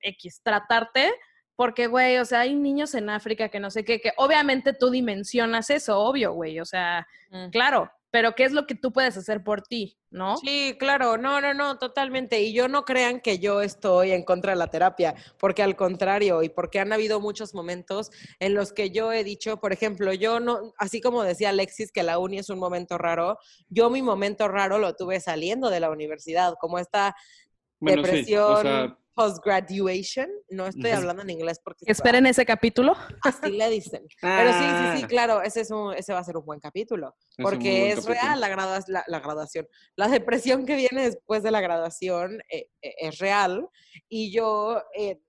[0.00, 1.12] X, tratarte,
[1.56, 4.88] porque, güey, o sea, hay niños en África que no sé qué, que obviamente tú
[4.90, 7.50] dimensionas eso, obvio, güey, o sea, Mm.
[7.50, 10.36] claro, pero ¿qué es lo que tú puedes hacer por ti, no?
[10.38, 12.40] Sí, claro, no, no, no, totalmente.
[12.40, 16.42] Y yo no crean que yo estoy en contra de la terapia, porque al contrario,
[16.42, 20.40] y porque han habido muchos momentos en los que yo he dicho, por ejemplo, yo
[20.40, 23.38] no, así como decía Alexis que la uni es un momento raro,
[23.68, 27.14] yo mi momento raro lo tuve saliendo de la universidad, como esta
[27.78, 30.28] Bueno, sí, depresión o sea, post-graduation.
[30.50, 32.94] No estoy hablando en inglés porque Esperen ese capítulo.
[33.22, 34.06] así le dicen.
[34.20, 35.06] Pero sí, sí, sí, Ah.
[35.08, 37.14] claro, ese, es un, ese va a ser un buen capítulo.
[37.36, 38.14] Es Porque buen es capítulo.
[38.14, 39.66] real la, gradua- la, la graduación.
[39.96, 43.68] La depresión que viene después de la graduación eh, eh, es real.
[44.08, 45.20] Y yo eh,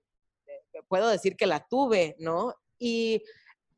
[0.46, 2.54] eh, puedo decir que la tuve, ¿no?
[2.78, 3.22] Y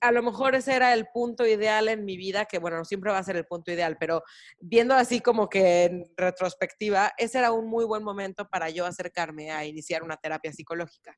[0.03, 3.13] a lo mejor ese era el punto ideal en mi vida, que bueno, no siempre
[3.13, 4.25] va a ser el punto ideal, pero
[4.59, 9.53] viendo así como que en retrospectiva, ese era un muy buen momento para yo acercarme
[9.53, 11.17] a iniciar una terapia psicológica.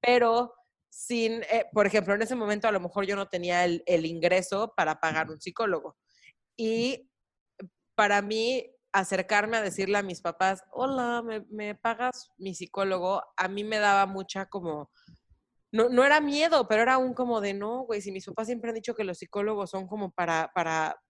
[0.00, 0.54] Pero
[0.88, 4.06] sin, eh, por ejemplo, en ese momento a lo mejor yo no tenía el, el
[4.06, 5.98] ingreso para pagar un psicólogo.
[6.56, 7.10] Y
[7.94, 13.22] para mí, acercarme a decirle a mis papás, hola, ¿me, me pagas mi psicólogo?
[13.36, 14.90] A mí me daba mucha como,
[15.72, 18.68] no, no era miedo, pero era un como de, no, güey, si mis papás siempre
[18.70, 21.00] han dicho que los psicólogos son como para, para,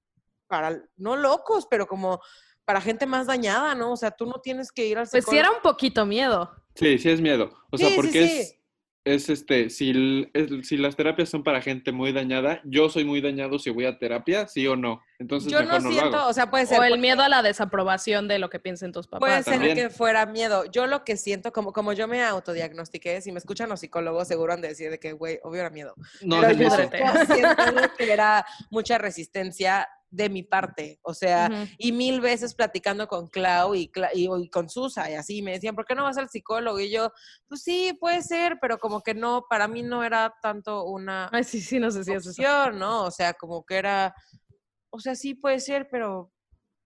[0.46, 2.20] para, no locos, pero como
[2.64, 3.92] para gente más dañada, ¿no?
[3.92, 5.56] O sea, tú no tienes que ir al Pues sí era psicólogo.
[5.56, 6.50] un poquito miedo.
[6.76, 7.50] Sí, sí es miedo.
[7.70, 8.38] O sea, Sí, sí, porque sí.
[8.40, 8.61] es,
[9.04, 13.20] es este, si, es- si las terapias son para gente muy dañada, yo soy muy
[13.20, 15.02] dañado si voy a terapia, sí o no.
[15.18, 16.30] Entonces Yo mejor no no, lo siento, hago.
[16.30, 16.78] o sea, puede ser.
[16.78, 19.44] O el puede- miedo a la desaprobación de lo que piensen tus Puede papás.
[19.44, 19.76] ser También.
[19.76, 20.64] que fuera miedo.
[20.70, 24.52] Yo lo que siento, como, como yo me autodiagnostiqué, si me escuchan los psicólogos, seguro
[24.52, 25.94] han de decir de que, güey, obvio era miedo.
[26.22, 31.00] No Pero yo siento que era mucha resistencia de mi parte.
[31.02, 35.42] O sea, y mil veces platicando con Clau y, y, y con Susa y así,
[35.42, 36.78] me decían, ¿por qué no vas al psicólogo?
[36.78, 37.10] Y yo,
[37.48, 41.42] pues sí, puede ser, pero como que no, para mí no era tanto una Ay,
[41.44, 42.28] sí, sí, no sé si eso.
[42.28, 43.04] opción, ¿no?
[43.04, 44.14] O sea, como que era,
[44.90, 46.30] o sea, sí puede ser, pero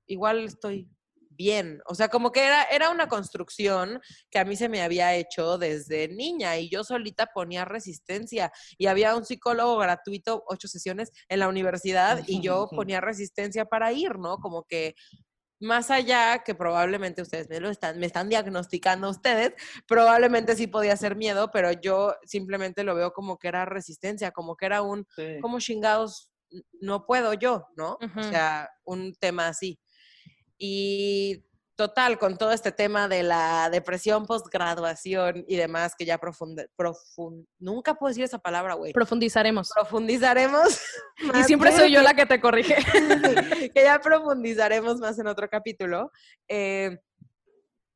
[0.07, 0.89] igual estoy
[1.37, 1.81] bien.
[1.87, 5.59] O sea, como que era, era una construcción que a mí se me había hecho
[5.59, 11.41] desde niña y yo solita ponía resistencia y había un psicólogo gratuito, ocho sesiones en
[11.41, 14.39] la universidad y yo ponía resistencia para ir, ¿no?
[14.39, 14.95] Como que
[15.59, 19.55] más allá que probablemente ustedes me lo están, me están diagnosticando ustedes,
[19.89, 24.55] probablemente sí podía ser miedo, pero yo simplemente lo veo como que era resistencia, como
[24.57, 25.39] que era un, Sí.
[25.41, 26.31] ¿cómo chingados
[26.81, 27.97] no puedo yo, no?
[28.03, 28.21] Ujú.
[28.21, 29.81] O sea, un tema así.
[30.59, 31.45] Y
[31.77, 37.47] total, con todo este tema de la depresión postgraduación y demás, que ya profunde, profun-
[37.59, 38.93] nunca puedo decir esa palabra, güey.
[38.93, 39.71] Profundizaremos.
[39.75, 40.81] Profundizaremos.
[41.41, 42.77] Y siempre soy yo la que te corrige.
[43.75, 46.11] que ya profundizaremos más en otro capítulo.
[46.49, 46.99] eh,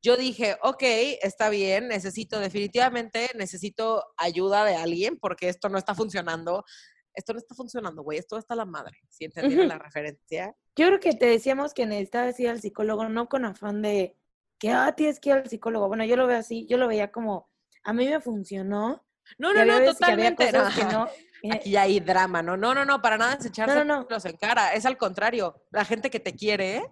[0.02, 0.82] yo dije, ok,
[1.20, 6.64] está bien, necesito definitivamente, necesito ayuda de alguien porque esto no está funcionando.
[7.12, 8.96] Esto no está funcionando, güey, esto está la madre.
[9.10, 10.54] ¿Sí entendieron la referencia?
[10.80, 14.16] Yo creo que te decíamos que necesitabas ir al psicólogo, no con afán de
[14.58, 15.88] que, ah, tienes que ir al psicólogo.
[15.88, 17.50] Bueno, yo lo veo así, yo lo veía como,
[17.84, 19.04] a mí me funcionó.
[19.36, 20.46] No, no, no, que totalmente.
[20.46, 20.90] que no.
[20.90, 21.06] no.
[21.42, 22.56] eh, Aquí hay drama, ¿no?
[22.56, 24.72] No, no, no, para nada es echarse No, los en cara.
[24.72, 25.62] Es al contrario.
[25.70, 26.82] La gente que te quiere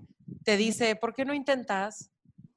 [0.44, 2.10] te dice, ¿por qué no intentas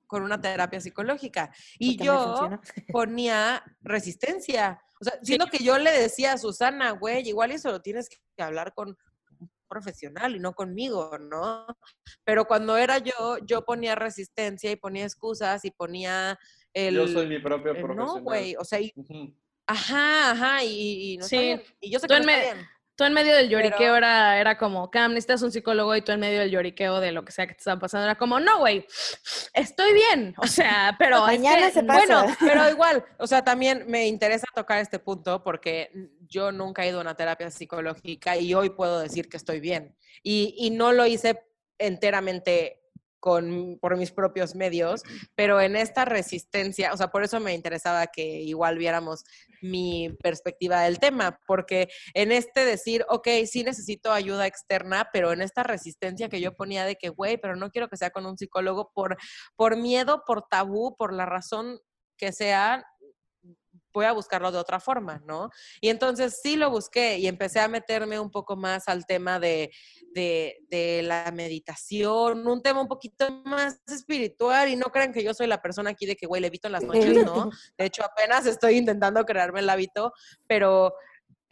[0.08, 1.50] con una terapia psicológica?
[1.80, 2.60] Y porque yo
[2.92, 4.82] ponía resistencia.
[5.00, 8.44] O sea, siendo que yo le decía a Susana, güey, igual eso lo tienes que
[8.44, 8.98] hablar con
[9.72, 11.66] profesional y no conmigo, ¿no?
[12.26, 16.38] Pero cuando era yo, yo ponía resistencia y ponía excusas y ponía
[16.74, 16.96] el...
[16.96, 18.16] Yo soy mi propio el profesional.
[18.18, 18.94] no, güey, o sea, y-
[19.66, 21.42] ajá, ajá, y, y no está Sí.
[21.44, 21.64] bien.
[21.80, 22.68] Y yo sé que no está bien.
[22.96, 26.12] Tú en medio del lloriqueo Pero- era, era como, Cam, necesitas un psicólogo y tú
[26.12, 28.60] en medio del lloriqueo de lo que sea que te estaba pasando era como, no,
[28.60, 28.86] güey,
[29.54, 30.36] estoy bien.
[30.38, 32.00] O sea, pero es Mañana que- se pasa.
[32.24, 35.90] Bueno, pero igual, o sea, también me interesa tocar este punto porque
[36.28, 39.96] yo nunca he ido a una terapia psicológica y hoy puedo decir que estoy bien.
[40.22, 41.42] Y, y no lo hice
[41.80, 42.81] enteramente
[43.22, 45.04] con, por mis propios medios,
[45.36, 49.24] pero en esta resistencia, o sea, por eso me interesaba que igual viéramos
[49.62, 55.42] mi perspectiva del tema, porque en este decir, ok, sí necesito ayuda externa, pero en
[55.42, 58.38] esta resistencia que yo ponía de que, güey, pero no quiero que sea con un
[58.38, 59.18] psicólogo por,
[59.56, 61.80] por miedo, por tabú, por la razón
[62.18, 62.84] que sea,
[63.94, 65.50] voy a buscarlo de otra forma, ¿no?
[65.80, 69.72] Y entonces sí lo busqué y empecé a meterme un poco más al tema de,
[70.14, 75.34] de, de la meditación, un tema un poquito más espiritual y no crean que yo
[75.34, 77.50] soy la persona aquí de que, güey, levito en las noches, ¿no?
[77.78, 80.14] De hecho, apenas estoy intentando crearme el hábito,
[80.48, 80.94] pero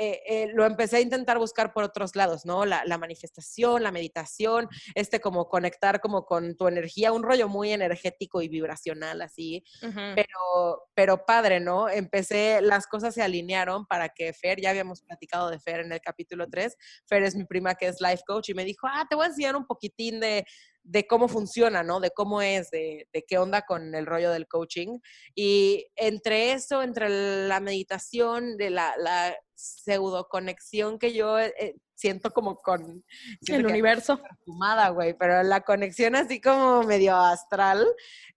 [0.02, 2.64] eh, eh, lo empecé a intentar buscar por otros lados, ¿no?
[2.64, 7.74] La, la manifestación, la meditación, este como conectar como con tu energía, un rollo muy
[7.74, 11.89] energético y vibracional así, pero, pero padre, ¿no?
[11.89, 16.00] Empecé, las cosas se alinearon para que Fer, ya habíamos platicado de Fer en el
[16.00, 19.18] capítulo 3, Fer es mi prima que es life coach y me dijo, ah, te
[19.18, 20.45] voy a enseñar un poquitín de,
[20.84, 21.99] de cómo funciona, ¿no?
[21.99, 24.99] De cómo es, de, de qué onda con el rollo del coaching.
[25.36, 32.32] Y entre eso, entre la meditación, de la, la pseudo conexión que yo eh, siento
[32.32, 33.03] como con...
[33.41, 34.19] siento El que- universo.
[34.45, 37.86] fumada, güey, pero la conexión así como medio astral,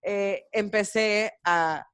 [0.02, 1.86] eh, empecé a,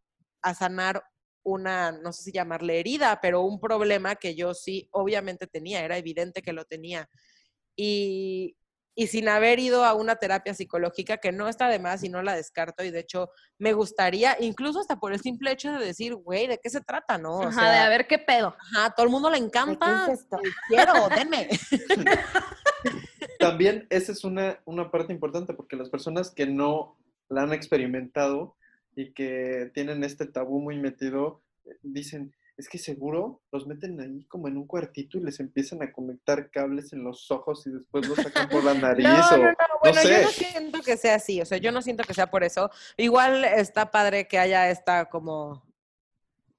[0.43, 1.03] a sanar
[1.45, 5.97] una, no sé si llamarle herida, pero un problema que yo sí, obviamente tenía, era
[5.99, 7.09] evidente que lo tenía.
[7.77, 8.57] Y,
[9.01, 12.21] y sin haber ido a una terapia psicológica, que no está de más y no
[12.21, 16.17] la descarto, y de hecho me gustaría, incluso hasta por el simple hecho de decir,
[16.17, 17.37] güey, ¿de qué se trata, no?
[17.37, 18.57] O Ajá, sea, de a ver qué pedo.
[18.59, 20.37] ajá, todo el mundo le ¿De qué encanta, es esto?
[20.67, 21.49] quiero, denme.
[23.39, 26.97] También esa es una, una parte importante porque las personas que no
[27.29, 28.57] la han experimentado
[28.97, 34.25] y que tienen este tabú muy metido, eh, dicen, es que seguro los meten ahí
[34.27, 38.09] como en un cuartito y les empiezan a conectar cables en los ojos y después
[38.09, 40.11] los sacan por la nariz No, o no, no, bueno, sé.
[40.11, 42.69] yo no siento que sea así, o sea, yo no siento que sea por eso.
[42.97, 45.69] Igual está padre que haya esta como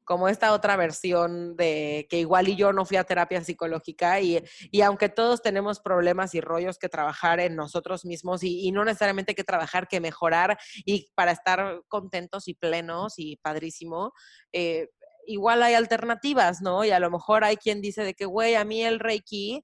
[0.06, 4.44] como esta otra versión de que igual y yo no fui a terapia psicológica y,
[4.72, 8.84] y aunque todos tenemos problemas y rollos que trabajar en nosotros mismos y, y no
[8.84, 14.12] necesariamente que trabajar, que mejorar y para estar contentos y plenos y padrísimo,
[14.52, 14.90] eh,
[15.30, 16.84] igual hay alternativas, ¿no?
[16.84, 19.64] Y a lo mejor hay quien dice de que, güey, a mí el Reiki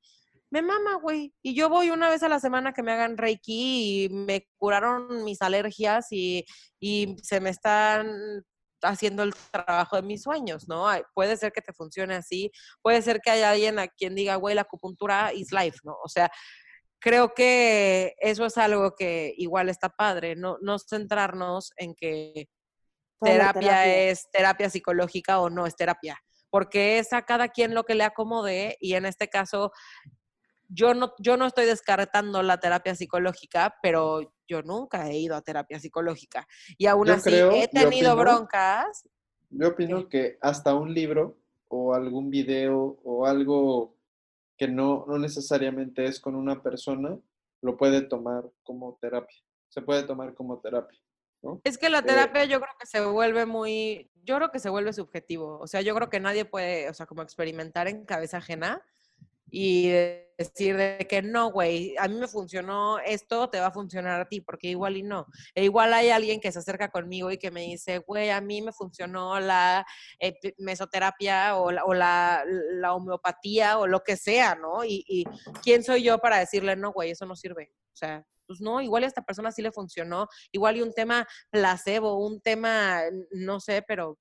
[0.51, 1.34] me mama, güey.
[1.41, 5.24] Y yo voy una vez a la semana que me hagan Reiki y me curaron
[5.24, 6.45] mis alergias y,
[6.80, 8.07] y se me están
[8.84, 10.86] haciendo el trabajo de mis sueños, ¿no?
[11.16, 12.51] Puede ser que te funcione así,
[12.84, 15.97] puede ser que haya alguien a quien diga, güey, la acupuntura is life, ¿no?
[16.03, 16.30] O sea,
[16.99, 22.49] creo que eso es algo que igual está padre, no, no centrarnos en que
[23.22, 24.09] terapia, terapia.
[24.09, 28.03] es terapia psicológica o no es terapia, porque es a cada quien lo que le
[28.03, 29.72] acomode y en este caso
[30.68, 35.41] yo no, yo no estoy descartando la terapia psicológica, pero yo nunca he ido a
[35.41, 36.47] terapia psicológica
[36.78, 39.07] y aún Yo así creo, he yo tenido opino- broncas.
[39.51, 41.38] Yo opino que hasta un libro
[41.68, 43.95] o algún video o algo
[44.57, 47.18] que no, no necesariamente es con una persona,
[47.61, 49.38] lo puede tomar como terapia.
[49.70, 50.99] Se puede tomar como terapia.
[51.46, 51.62] ¿No?
[51.64, 54.70] Es que la Eh, terapia yo creo que se vuelve muy, yo creo que se
[54.70, 55.60] vuelve subjetivo.
[55.60, 58.82] O sea, yo creo que nadie puede, o sea, como experimentar en cabeza ajena
[59.52, 59.89] y
[60.38, 64.28] decir de que no, güey, a mí me funcionó esto, te va a funcionar a
[64.28, 65.28] ti, porque igual y no.
[65.54, 68.62] E igual hay alguien que se acerca conmigo y que me dice, güey, a mí
[68.62, 69.86] me funcionó la
[70.20, 74.84] eh, mesoterapia o, la, o la, la homeopatía o lo que sea, ¿no?
[74.84, 75.24] Y, y
[75.64, 77.72] quién soy yo para decirle, no, güey, eso no sirve.
[77.93, 81.28] O sea, pues no, igual a esta persona sí le funcionó, igual y un tema
[81.50, 84.18] placebo, un tema, no sé, pero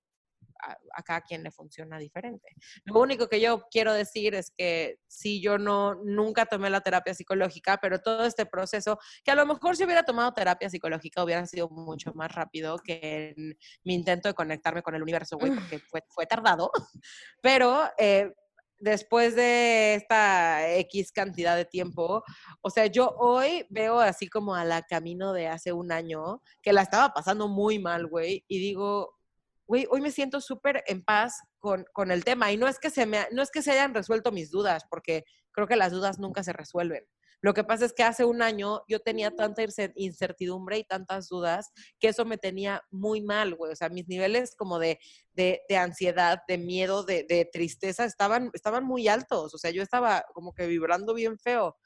[0.62, 2.48] a, a cada quien le funciona diferente.
[2.84, 7.14] Lo único que yo quiero decir es que sí, yo no, nunca tomé la terapia
[7.14, 11.46] psicológica, pero todo este proceso, que a lo mejor si hubiera tomado terapia psicológica hubiera
[11.46, 15.78] sido mucho más rápido que en mi intento de conectarme con el universo, güey, porque
[15.78, 16.70] fue, fue tardado,
[17.42, 17.90] pero...
[17.98, 18.32] eh,
[18.78, 22.22] Después de esta X cantidad de tiempo,
[22.60, 26.72] o sea, yo hoy veo así como a la camino de hace un año, que
[26.72, 29.14] la estaba pasando muy mal, güey, y digo,
[29.66, 32.52] güey, hoy me siento súper en paz con, con el tema.
[32.52, 35.24] Y no es, que se me, no es que se hayan resuelto mis dudas, porque
[35.52, 37.04] creo que las dudas nunca se resuelven.
[37.44, 41.28] Lo que pasa es que hace un año yo tenía tanta incer- incertidumbre y tantas
[41.28, 43.70] dudas que eso me tenía muy mal, güey.
[43.70, 44.98] O sea, mis niveles como de,
[45.34, 49.54] de, ansiedad, de miedo, de, de tristeza estaban, estaban muy altos.
[49.54, 51.76] O sea, yo estaba como que vibrando bien feo.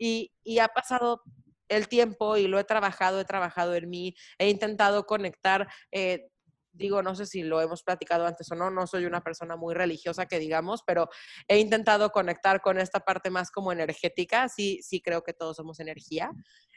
[0.00, 1.22] Y, y ha pasado
[1.68, 5.68] el tiempo y lo he trabajado, he trabajado en mí, he intentado conectar.
[5.92, 6.26] eh,
[6.74, 9.74] digo, no sé si lo hemos platicado antes o no, no soy una persona muy
[9.74, 11.08] religiosa que digamos, pero
[11.48, 15.80] he intentado conectar con esta parte más como energética, sí, sí creo que todos somos
[15.80, 16.30] energía.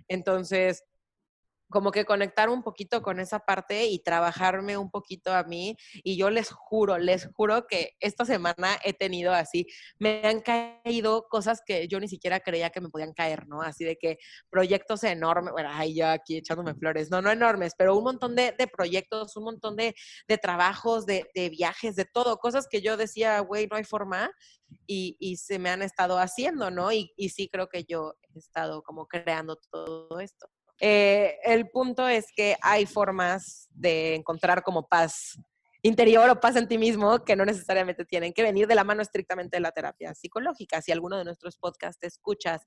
[0.08, 0.84] Entonces,
[1.70, 5.76] como que conectar un poquito con esa parte y trabajarme un poquito a mí.
[6.04, 9.68] Y yo les juro, les juro que esta semana he tenido así,
[10.00, 13.62] me han caído cosas que yo ni siquiera creía que me podían caer, ¿no?
[13.62, 14.18] Así de que
[14.50, 18.54] proyectos enormes, bueno, ay, ya aquí echándome flores, no, no enormes, pero un montón de,
[18.58, 19.96] de proyectos, un montón de,
[20.28, 24.32] de trabajos, de, de viajes, de todo, cosas que yo decía, güey, no hay forma.
[24.86, 26.92] Y, y se me han estado haciendo, ¿no?
[26.92, 30.48] Y, y sí creo que yo he estado como creando todo esto.
[30.80, 35.38] Eh, el punto es que hay formas de encontrar como paz
[35.82, 39.02] interior o paz en ti mismo que no necesariamente tienen que venir de la mano
[39.02, 40.82] estrictamente de la terapia psicológica.
[40.82, 42.66] Si alguno de nuestros podcasts te escuchas,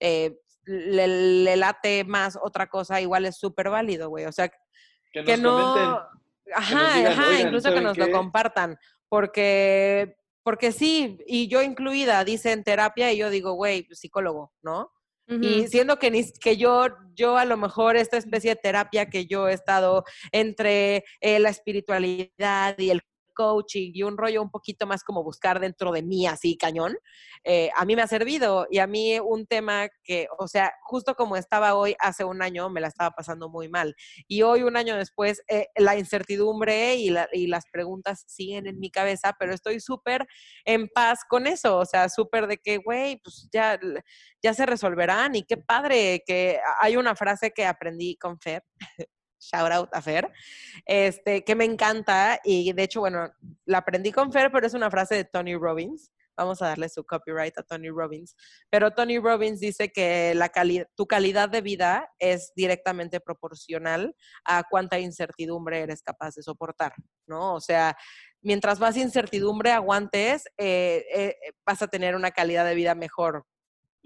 [0.00, 4.24] eh, le, le late más otra cosa, igual es súper válido, güey.
[4.26, 4.50] O sea,
[5.12, 5.56] Que no...
[5.58, 6.16] comenten.
[6.54, 8.78] Ajá, digan, ajá, "Oigan, incluso que ¿saben nos lo compartan,
[9.08, 14.92] porque, porque sí, y yo incluida, dicen terapia, y yo digo, güey, psicólogo, ¿no?
[15.28, 19.26] Y siendo que, ni- que yo, yo a lo mejor esta especie de terapia que
[19.26, 23.02] yo he estado entre eh, la espiritualidad y el
[23.36, 26.96] coaching y un rollo un poquito más como buscar dentro de mí así cañón,
[27.44, 31.14] eh, a mí me ha servido y a mí un tema que, o sea, justo
[31.14, 33.94] como estaba hoy hace un año, me la estaba pasando muy mal.
[34.28, 38.80] Y hoy, un año después, eh, la incertidumbre y, la- y las preguntas siguen en
[38.80, 40.26] mi cabeza, pero estoy súper
[40.64, 43.78] en paz con eso, o sea, súper de que, güey, pues ya,
[44.42, 48.62] ya se resolverán y qué padre que hay una frase que aprendí con Fer,
[49.50, 50.30] shout out a Fer,
[50.84, 53.30] este, que me encanta y de hecho, bueno,
[53.64, 56.10] la aprendí con Fer, pero es una frase de Tony Robbins.
[56.38, 58.36] Vamos a darle su copyright a Tony Robbins.
[58.68, 64.64] Pero Tony Robbins dice que la cali- tu calidad de vida es directamente proporcional a
[64.68, 66.92] cuánta incertidumbre eres capaz de soportar,
[67.26, 67.54] ¿no?
[67.54, 67.96] O sea,
[68.42, 73.46] mientras más incertidumbre aguantes, eh, eh, vas a tener una calidad de vida mejor.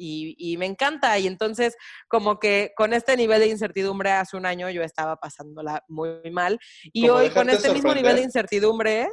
[0.03, 1.19] Y, y me encanta.
[1.19, 1.77] Y entonces,
[2.09, 6.59] como que con este nivel de incertidumbre hace un año yo estaba pasándola muy mal.
[6.93, 9.09] Y Como hoy con este mismo nivel de incertidumbre,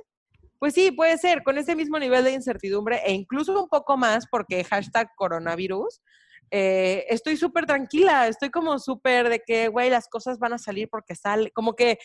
[0.59, 4.25] Pues sí, puede ser, con ese mismo nivel de incertidumbre e incluso un poco más
[4.27, 6.01] porque hashtag coronavirus,
[6.49, 10.87] eh, estoy súper tranquila, estoy como súper de que, güey, las cosas van a salir
[10.89, 11.99] porque sale, como que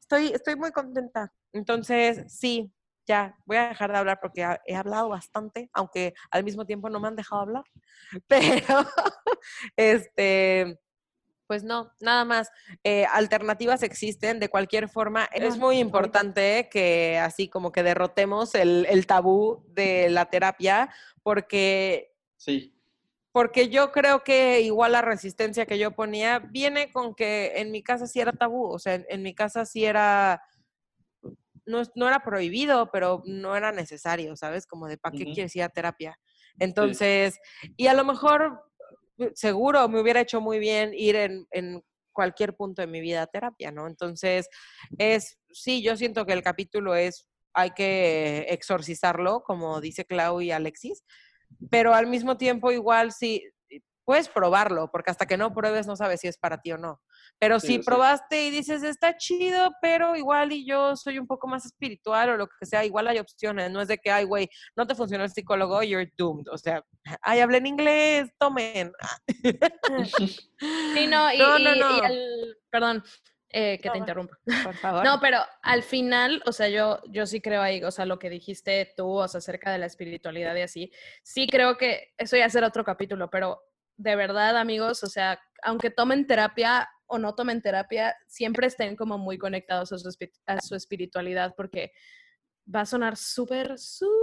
[0.00, 1.32] estoy, estoy muy contenta.
[1.52, 2.70] Entonces, sí,
[3.10, 7.00] ya, voy a dejar de hablar porque he hablado bastante, aunque al mismo tiempo no
[7.00, 7.64] me han dejado hablar.
[8.28, 8.86] Pero,
[9.74, 10.78] este,
[11.48, 12.52] pues no, nada más.
[12.84, 15.24] Eh, alternativas existen de cualquier forma.
[15.32, 20.94] Es muy importante que así como que derrotemos el, el tabú de la terapia
[21.24, 22.72] porque Sí,
[23.32, 27.82] porque yo creo que igual la resistencia que yo ponía viene con que en mi
[27.82, 30.42] casa sí era tabú, o sea, en, en mi casa sí era,
[31.70, 34.66] no, era prohibido, pero no era necesario, ¿sabes?
[34.66, 36.18] Como de, ¿para qué quieres ir a terapia?
[36.58, 37.38] Entonces,
[37.76, 38.62] y a lo mejor,
[39.18, 43.22] eh, seguro, me hubiera hecho muy bien ir en, en cualquier punto de mi vida
[43.22, 43.86] a terapia, ¿no?
[43.86, 44.48] Entonces,
[44.98, 50.50] es, sí, yo siento que el capítulo es, hay que exorcizarlo, como dice Clau y
[50.50, 51.04] Alexis,
[51.70, 53.42] pero al mismo tiempo igual sí
[54.04, 57.00] puedes probarlo, porque hasta que no pruebes no sabes si es para ti o no.
[57.38, 57.82] Pero Sí, si sí.
[57.84, 62.36] probaste y dices, está chido, pero igual y yo soy un poco más espiritual o
[62.36, 65.24] lo que sea, igual hay opciones, no es de que, ay, güey, no te funcionó
[65.24, 66.48] el psicólogo, you're doomed.
[66.50, 66.84] O sea,
[67.22, 68.92] ay, hablé en inglés, tomen.
[70.04, 70.40] Sí,
[71.08, 72.02] no, y, No, no, y no.
[72.02, 73.04] al- perdón
[73.52, 74.38] eh, que No, te interrumpa.
[74.64, 75.04] Por favor.
[75.04, 78.30] No, pero al final, o sea, yo, yo sí creo ahí, o sea, lo que
[78.30, 80.92] dijiste tú, o sea, acerca de la espiritualidad y así,
[81.22, 83.60] sí creo que eso ya será otro capítulo, pero
[84.00, 89.18] de verdad, amigos, o sea, aunque tomen terapia o no tomen terapia, siempre estén como
[89.18, 90.08] muy conectados a su,
[90.46, 91.92] a su espiritualidad, porque
[92.74, 94.16] va a sonar súper, súper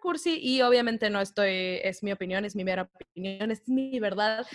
[0.00, 4.46] cursi y obviamente no estoy, es mi opinión, es mi mera opinión, es mi verdad,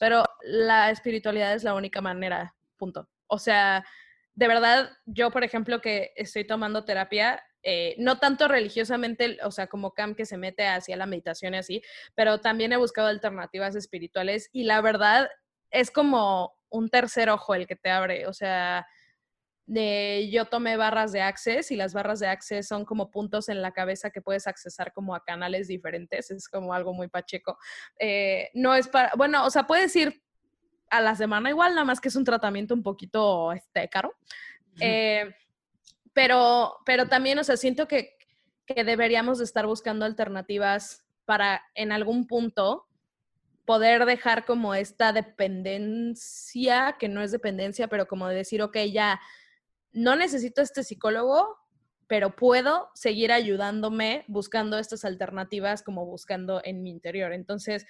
[0.00, 3.06] pero la espiritualidad es la única manera, punto.
[3.26, 3.84] O sea,
[4.34, 9.66] de verdad, yo, por ejemplo, que estoy tomando terapia, eh, no tanto religiosamente, o sea,
[9.66, 11.82] como Cam que se mete hacia la meditación y así,
[12.14, 15.28] pero también he buscado alternativas espirituales y la verdad
[15.70, 18.86] es como un tercer ojo el que te abre, o sea,
[19.66, 23.60] de, yo tomé barras de Access y las barras de Access son como puntos en
[23.62, 27.58] la cabeza que puedes accesar como a canales diferentes, es como algo muy pacheco.
[27.98, 30.22] Eh, no es para, bueno, o sea, puedes ir
[30.88, 34.14] a la semana igual, nada más que es un tratamiento un poquito este, caro.
[34.78, 35.34] Eh,
[36.16, 38.16] pero, pero también, o sea, siento que,
[38.64, 42.86] que deberíamos de estar buscando alternativas para en algún punto
[43.66, 49.20] poder dejar como esta dependencia, que no es dependencia, pero como de decir, ok, ya
[49.92, 51.58] no necesito este psicólogo,
[52.06, 57.34] pero puedo seguir ayudándome buscando estas alternativas como buscando en mi interior.
[57.34, 57.84] Entonces,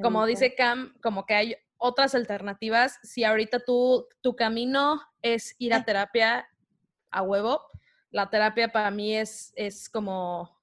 [0.00, 3.00] como dice Cam, como que hay otras alternativas.
[3.02, 6.46] Si ahorita tú, tu camino es ir a terapia
[7.16, 7.62] a huevo,
[8.10, 10.60] la terapia para mí es, es como,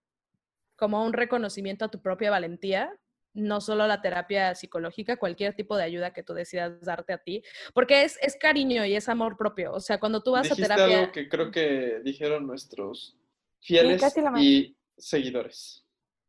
[0.76, 2.94] como un reconocimiento a tu propia valentía,
[3.34, 7.44] no solo la terapia psicológica, cualquier tipo de ayuda que tú decidas darte a ti,
[7.74, 9.74] porque es, es cariño y es amor propio.
[9.74, 11.00] O sea, cuando tú vas dijiste a terapia...
[11.00, 13.18] algo que creo que dijeron nuestros
[13.60, 14.42] fieles más.
[14.42, 15.84] y seguidores.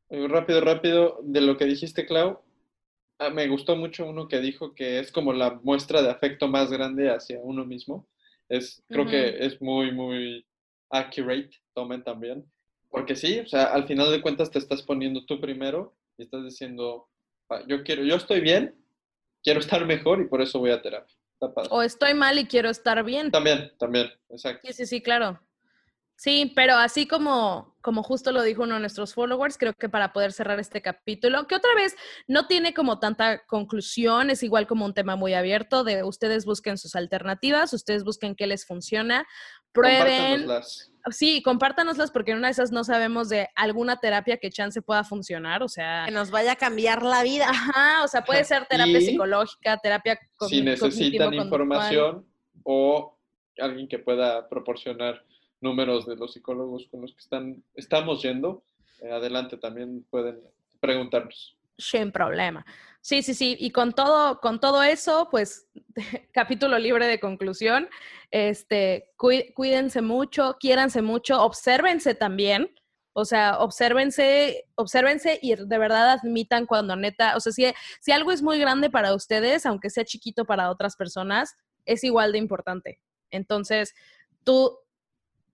[0.09, 2.43] Eh, Rápido, rápido, de lo que dijiste, Clau,
[3.18, 6.70] ah, me gustó mucho uno que dijo que es como la muestra de afecto más
[6.70, 8.07] grande hacia uno mismo.
[8.57, 10.47] Es, creo que es muy, muy
[10.91, 12.45] accurate, tomen también.
[12.91, 16.45] Porque sí, o sea, al final de cuentas te estás poniendo tú primero y estás
[16.45, 17.09] diciendo,
[17.51, 18.75] "Ah, yo quiero, yo estoy bien,
[19.43, 21.17] quiero estar mejor y por eso voy a terapia.
[21.71, 23.31] O estoy mal y quiero estar bien.
[23.31, 24.67] También, también, exacto.
[24.69, 25.41] Sí, sí, sí, claro.
[26.17, 30.12] Sí, pero así como, como justo lo dijo uno de nuestros followers, creo que para
[30.12, 31.97] poder cerrar este capítulo, que otra vez
[32.29, 36.79] no tiene como tanta conclusión, es igual como un tema muy abierto de ustedes busquen
[36.79, 39.27] sus alternativas, ustedes busquen qué les funciona,
[39.73, 40.93] prueben, Compártanoslas.
[41.11, 45.03] sí, compártanoslas porque en una de esas no sabemos de alguna terapia que chance pueda
[45.03, 47.49] funcionar, o sea, Que nos vaya a cambiar la vida.
[47.51, 52.25] ajá, o sea, puede ser terapia Y psicológica, terapia si necesitan información
[52.62, 53.19] o
[53.59, 55.25] alguien que pueda proporcionar
[55.65, 58.62] números de los psicólogos con los que están, estamos yendo,
[59.03, 60.41] eh, adelante también pueden
[60.79, 61.57] preguntarnos.
[61.79, 62.65] Sin problema.
[63.01, 63.57] Sí, sí, sí.
[63.59, 65.67] Y con todo, con todo eso, pues,
[66.33, 67.89] capítulo libre de conclusión.
[68.31, 72.73] Este, cuí- cuídense mucho, quiéranse mucho, obsérvense también.
[73.17, 77.65] O sea, obsérvense, obsérvense y de verdad admitan cuando neta, o sea, si,
[78.01, 81.55] si algo es muy grande para ustedes, aunque sea chiquito para otras personas,
[81.87, 82.99] es igual de importante.
[83.31, 83.95] Entonces,
[84.43, 84.79] tú,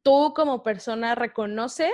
[0.02, 1.92] tú como persona reconoce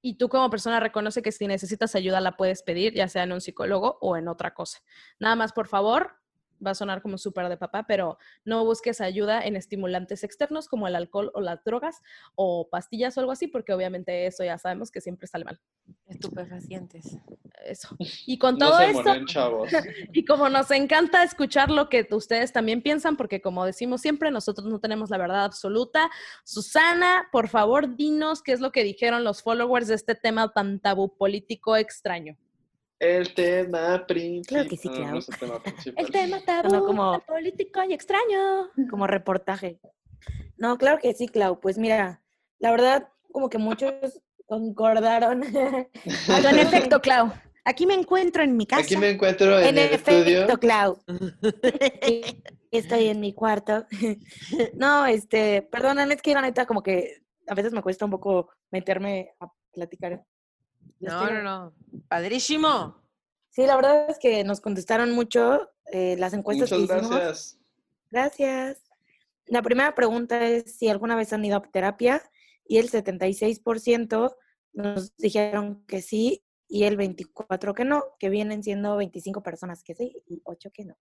[0.00, 3.32] y tú como persona reconoce que si necesitas ayuda la puedes pedir, ya sea en
[3.32, 4.80] un psicólogo o en otra cosa.
[5.18, 6.16] Nada más, por favor,
[6.64, 10.88] va a sonar como súper de papá, pero no busques ayuda en estimulantes externos como
[10.88, 12.00] el alcohol o las drogas
[12.34, 15.60] o pastillas o algo así, porque obviamente eso ya sabemos que siempre sale mal.
[16.06, 17.18] Estupefacientes.
[17.64, 17.96] Eso.
[18.26, 19.70] Y con No todo se esto, chavos.
[20.12, 24.66] y como nos encanta escuchar lo que ustedes también piensan, porque como decimos siempre, nosotros
[24.66, 26.10] no tenemos la verdad absoluta.
[26.44, 30.80] Susana, por favor, dinos qué es lo que dijeron los followers de este tema tan
[30.80, 32.36] tabú político extraño.
[32.98, 34.46] El tema principal.
[34.64, 35.18] Claro que sí, No, no Clau.
[35.18, 36.04] es el tema principal.
[36.04, 38.70] El tema tabú, como- político y extraño.
[38.90, 39.78] como reportaje.
[40.56, 41.60] No, claro que sí, Clau.
[41.60, 42.22] Pues mira,
[42.58, 43.92] la verdad, como que muchos
[44.46, 45.42] concordaron.
[46.26, 47.32] Con efecto, Clau.
[47.64, 48.82] Aquí me encuentro en mi casa.
[48.82, 50.44] Aquí me encuentro en, en el estudio.
[50.44, 50.98] efecto, Clau.
[52.70, 53.86] Estoy en mi cuarto.
[54.74, 58.50] No, este, perdóname, es que la neta como que a veces me cuesta un poco
[58.70, 60.24] meterme a platicar.
[61.00, 61.74] No, estoy- no, no.
[62.08, 63.02] Padrísimo.
[63.50, 67.10] Sí, la verdad es que nos contestaron mucho eh, las encuestas Muchas que hicimos.
[67.16, 67.58] gracias.
[68.10, 68.82] Gracias.
[69.46, 72.22] La primera pregunta es si alguna vez han ido a terapia
[72.66, 74.34] y el 76%
[74.72, 79.94] nos dijeron que sí y el 24% que no, que vienen siendo 25 personas que
[79.94, 80.96] sí y 8 que no.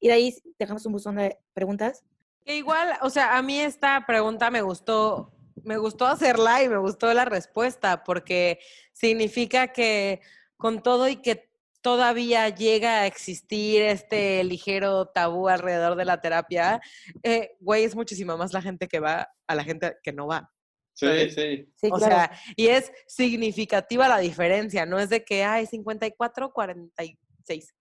[0.00, 2.04] Y de ahí dejamos un buzón de preguntas.
[2.44, 5.32] Que igual, o sea, a mí esta pregunta me gustó,
[5.64, 8.58] me gustó hacerla y me gustó la respuesta, porque
[8.92, 10.20] significa que
[10.56, 11.48] con todo y que
[11.80, 16.80] todavía llega a existir este ligero tabú alrededor de la terapia,
[17.22, 20.50] eh, güey, es muchísima más la gente que va a la gente que no va.
[20.94, 21.72] Sí, sí.
[21.76, 22.14] Sí, o claro.
[22.14, 27.74] sea, y es significativa la diferencia, no es de que hay 54, 46.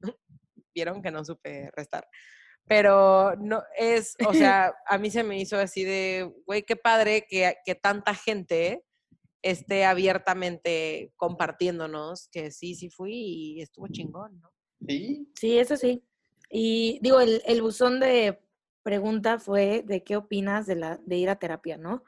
[0.76, 2.08] Vieron que no supe restar.
[2.68, 7.26] Pero no es, o sea, a mí se me hizo así de, güey, qué padre
[7.28, 8.84] que, que tanta gente
[9.42, 14.50] esté abiertamente compartiéndonos que sí, sí fui y estuvo chingón, ¿no?
[14.88, 15.32] Sí.
[15.36, 16.04] Sí, eso sí.
[16.50, 18.40] Y digo, el, el buzón de
[18.84, 22.04] pregunta fue de qué opinas de, la, de ir a terapia, ¿no?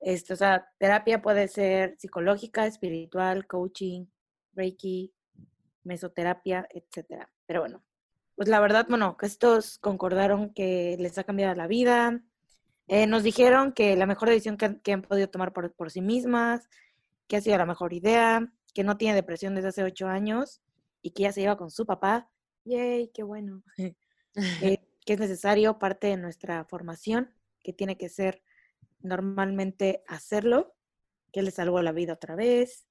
[0.00, 4.06] Este, o sea, terapia puede ser psicológica, espiritual, coaching,
[4.54, 5.12] reiki,
[5.84, 7.30] mesoterapia, etcétera.
[7.46, 7.84] Pero bueno,
[8.40, 12.22] pues la verdad, bueno, que estos concordaron que les ha cambiado la vida.
[12.88, 15.90] Eh, nos dijeron que la mejor decisión que, han- que han podido tomar por, por
[15.90, 16.66] sí mismas,
[17.28, 20.62] que ha sido la mejor idea, que no tiene depresión desde hace ocho años
[21.02, 22.30] y que ya se lleva con su papá.
[22.64, 23.08] ¡Yay!
[23.12, 23.62] ¡Qué bueno!
[24.62, 28.42] Eh, que es necesario, parte de nuestra formación, que tiene que ser
[29.00, 30.74] normalmente hacerlo,
[31.30, 32.86] que le salvó la vida otra vez,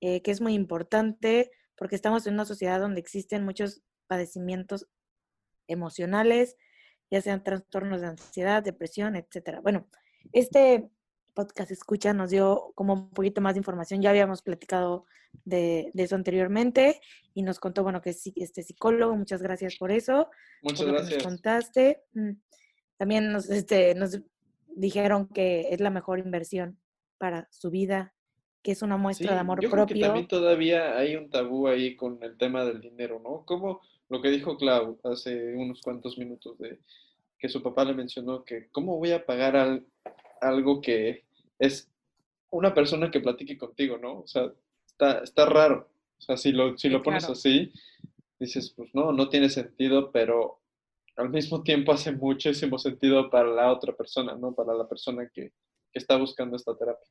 [0.00, 4.88] eh, que es muy importante porque estamos en una sociedad donde existen muchos padecimientos
[5.68, 6.56] emocionales,
[7.10, 9.60] ya sean trastornos de ansiedad, depresión, etcétera.
[9.60, 9.86] Bueno,
[10.32, 10.90] este
[11.34, 14.02] podcast escucha nos dio como un poquito más de información.
[14.02, 15.06] Ya habíamos platicado
[15.44, 17.00] de, de eso anteriormente
[17.34, 19.14] y nos contó, bueno, que es psi- este psicólogo.
[19.16, 20.28] Muchas gracias por eso
[20.62, 21.14] Muchas por gracias.
[21.14, 22.02] nos contaste.
[22.14, 22.30] Mm.
[22.96, 24.20] También nos, este, nos
[24.66, 26.78] dijeron que es la mejor inversión
[27.18, 28.12] para su vida,
[28.62, 30.06] que es una muestra Sí, de amor yo creo que propio.
[30.08, 33.44] también todavía hay un tabú ahí con el tema del dinero, ¿no?
[33.46, 33.80] Como
[34.10, 36.78] lo que dijo Clau hace unos cuantos minutos de
[37.38, 39.86] que su papá le mencionó que cómo voy a pagar al-
[40.42, 41.24] algo que
[41.58, 41.90] es
[42.50, 44.20] una persona que platique contigo, ¿no?
[44.20, 44.52] O sea,
[44.86, 45.88] está, está raro.
[46.18, 47.32] O sea, si lo, si Sí, lo pones claro.
[47.34, 47.72] así,
[48.38, 50.60] dices, pues no, no tiene sentido, pero
[51.16, 54.52] al mismo tiempo hace muchísimo sentido para la otra persona, ¿no?
[54.54, 55.52] Para la persona que,
[55.92, 57.08] que está buscando esta terapia.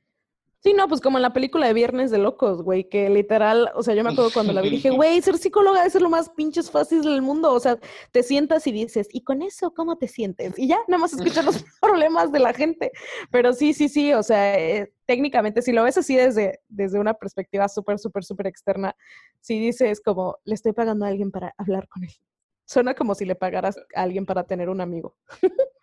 [0.62, 3.82] Sí, no, pues como en la película de Viernes de Locos, güey, que literal, o
[3.82, 6.70] sea, yo me acuerdo cuando la vi, dije, güey, ser psicóloga es lo más pinches
[6.70, 7.54] fácil del mundo.
[7.54, 7.80] O sea,
[8.12, 10.60] te sientas y dices, ¿y con eso cómo te sientes?
[10.60, 12.92] Y ya, nada más escuchas los problemas de la gente.
[13.32, 17.14] Pero sí, sí, sí, o sea, eh, técnicamente, si lo ves así desde, desde una
[17.14, 18.98] perspectiva súper, súper, súper externa,
[19.40, 22.12] si dices como, le estoy pagando a alguien para hablar con él.
[22.66, 25.16] Suena como si le pagaras a alguien para tener un amigo.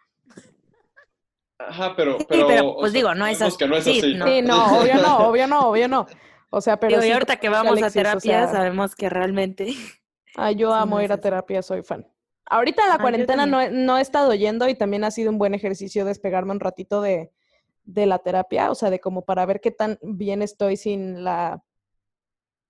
[1.58, 3.56] Ajá, pero, Sí, pero, pues sea, digo, no es así.
[3.56, 4.14] que no es Sí, así.
[4.14, 4.26] no.
[4.26, 6.06] Sí, no, obvio no, obvio no, obvio no.
[6.50, 9.08] O sea, pero Digo, y sí, ahorita que vamos a o terapia, sea, sabemos que
[9.08, 9.66] realmente
[10.36, 12.06] Ah, yo amo no ir a terapia, soy fan.
[12.44, 15.54] Ahorita la Ah, cuarentena no no he estado yendo y también ha sido un buen
[15.54, 17.32] ejercicio despegarme un ratito de,
[17.84, 21.62] de la terapia, o sea, de como para ver qué tan bien estoy sin la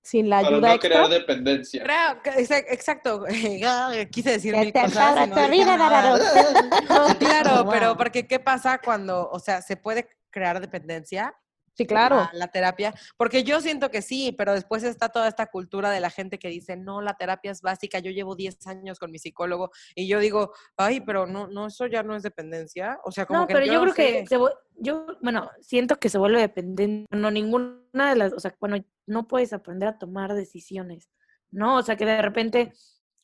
[0.06, 0.90] sin la Para ayuda no extra.
[0.90, 1.82] crear dependencia.
[1.82, 2.36] Creo
[2.68, 3.24] exacto.
[4.12, 5.28] Quise decir mil cosas.
[5.28, 5.76] no vida.
[6.88, 11.34] No, claro, pero porque ¿qué pasa cuando, o sea, se puede crear dependencia
[11.76, 12.28] Sí, claro.
[12.32, 12.94] la terapia?
[13.16, 16.48] Porque yo siento que sí, pero después está toda esta cultura de la gente que
[16.48, 20.18] dice, no, la terapia es básica, yo llevo 10 años con mi psicólogo y yo
[20.18, 22.98] digo, ay, pero no, no, eso ya no es dependencia.
[23.04, 23.96] O sea, como No, que pero yo, creo sé.
[24.22, 24.38] que se
[24.78, 27.06] yo, bueno, siento que se vuelve dependiente.
[27.14, 31.10] No, ninguna de las, o sea, bueno, no puedes aprender a tomar decisiones,
[31.50, 31.76] ¿no?
[31.76, 32.72] O sea, que de repente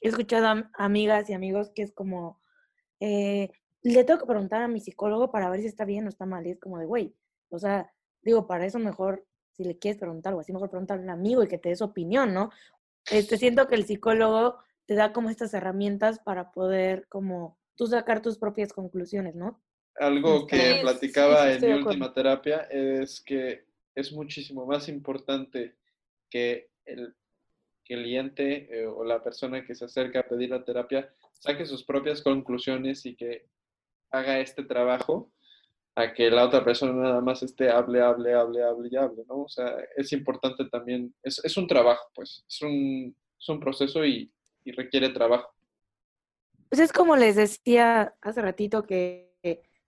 [0.01, 2.41] he escuchado a amigas y amigos que es como,
[3.01, 3.51] eh,
[3.83, 6.47] le tengo que preguntar a mi psicólogo para ver si está bien o está mal.
[6.47, 7.16] Y es como de, güey,
[7.51, 7.93] o sea,
[8.23, 11.43] digo, para eso mejor, si le quieres preguntar algo así, mejor preguntarle a un amigo
[11.43, 12.51] y que te dé su opinión, ¿no?
[13.11, 18.23] Este, siento que el psicólogo te da como estas herramientas para poder como tú sacar
[18.23, 19.62] tus propias conclusiones, ¿no?
[19.97, 25.77] Algo que sí, platicaba sí, en mi última terapia es que es muchísimo más importante
[26.31, 27.15] que el
[27.85, 32.23] cliente eh, o la persona que se acerca a pedir la terapia saque sus propias
[32.23, 33.47] conclusiones y que
[34.11, 35.31] haga este trabajo
[35.94, 39.43] a que la otra persona nada más esté hable, hable, hable, hable y hable, ¿no?
[39.43, 44.05] O sea, es importante también, es, es un trabajo, pues, es un, es un proceso
[44.05, 44.32] y,
[44.64, 45.52] y requiere trabajo.
[46.69, 49.32] Pues es como les decía hace ratito que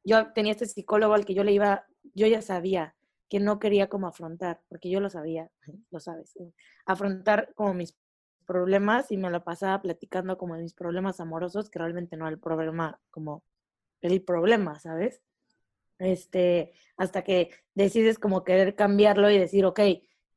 [0.05, 2.94] yo tenía este psicólogo al que yo le iba, yo ya sabía
[3.31, 5.51] que no quería como afrontar, porque yo lo sabía,
[5.90, 6.35] lo sabes,
[6.85, 7.97] afrontar como mis
[8.47, 12.35] problemas y me lo pasaba platicando como de mis problemas amorosos, que realmente no era
[12.35, 13.43] el problema como
[14.02, 15.22] el problema, ¿sabes?
[15.99, 19.81] Este, hasta que decides como querer cambiarlo y decir, ok,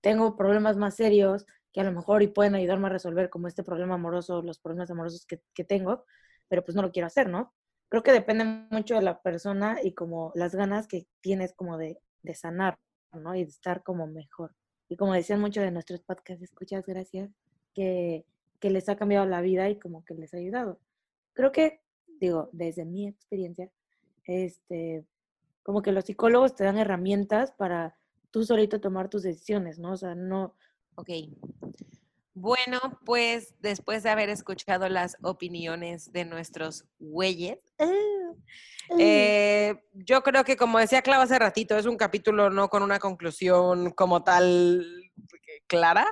[0.01, 3.63] tengo problemas más serios que a lo mejor y pueden ayudarme a resolver como este
[3.63, 6.05] problema amoroso, los problemas amorosos que, que tengo,
[6.47, 7.53] pero pues no lo quiero hacer, ¿no?
[7.89, 11.99] Creo que depende mucho de la persona y como las ganas que tienes como de,
[12.23, 12.77] de sanar,
[13.13, 13.35] ¿no?
[13.35, 14.55] Y de estar como mejor.
[14.89, 17.29] Y como decían muchos de nuestros podcasts, escuchas, gracias,
[17.73, 18.25] que,
[18.59, 20.79] que les ha cambiado la vida y como que les ha ayudado.
[21.33, 21.81] Creo que,
[22.19, 23.69] digo, desde mi experiencia,
[24.25, 25.05] este,
[25.67, 27.97] como que los psicólogos te dan herramientas para
[28.31, 29.91] tú solito tomar tus decisiones, ¿no?
[29.91, 30.55] O sea, no,
[30.99, 31.09] Ok.
[32.33, 37.59] Bueno, pues después de haber escuchado las opiniones de nuestros güeyes,
[38.97, 42.97] eh, yo creo que como decía Clau hace ratito, es un capítulo no con una
[42.97, 44.83] conclusión como tal
[45.47, 46.11] eh, clara,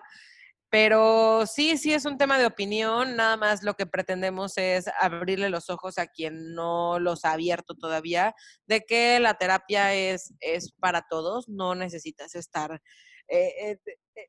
[0.76, 5.48] pero sí, sí es un tema de opinión, nada más lo que pretendemos es abrirle
[5.48, 8.36] los ojos a quien no los ha abierto todavía,
[8.68, 12.82] de que la terapia es, es para todos, no necesitas estar...
[13.30, 13.80] eh, eh,
[14.18, 14.28] eh,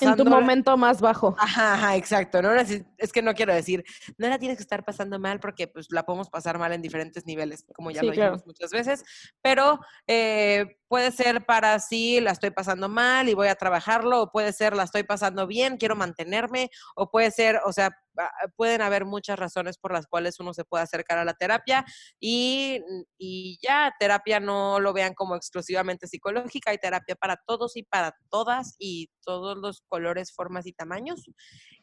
[0.00, 1.34] En tu momento más bajo.
[1.36, 2.40] Ajá, ajá, exacto.
[2.42, 3.82] No es que no quiero decir,
[4.18, 7.26] no la tienes que estar pasando mal porque pues la podemos pasar mal en diferentes
[7.26, 8.46] niveles, como ya Sí, lo dijimos claro.
[8.46, 9.02] muchas veces,
[9.42, 14.32] pero eh, puede ser para sí, la estoy pasando mal y voy a trabajarlo, o
[14.32, 18.82] puede ser la estoy pasando bien, quiero mantenerme, o puede ser, o sea, ah, pueden
[18.82, 21.84] haber muchas razones por las cuales uno se puede acercar a la terapia
[22.18, 22.80] y,
[23.16, 28.16] y ya, terapia no lo vean como exclusivamente psicológica, hay terapia para todos y para
[28.28, 31.24] todas y todos los colores, formas y tamaños.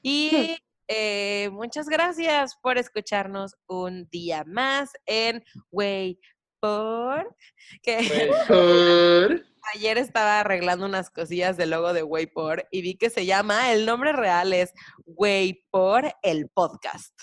[0.02, 0.58] Y
[0.90, 6.20] eh, muchas gracias por escucharnos un día más en Way
[6.60, 7.36] por
[7.82, 7.98] que
[9.30, 9.46] Mejor.
[9.76, 13.86] ayer estaba arreglando unas cosillas del logo de Waypor y vi que se llama, el
[13.86, 14.74] nombre real es
[15.06, 17.14] Waypor el podcast.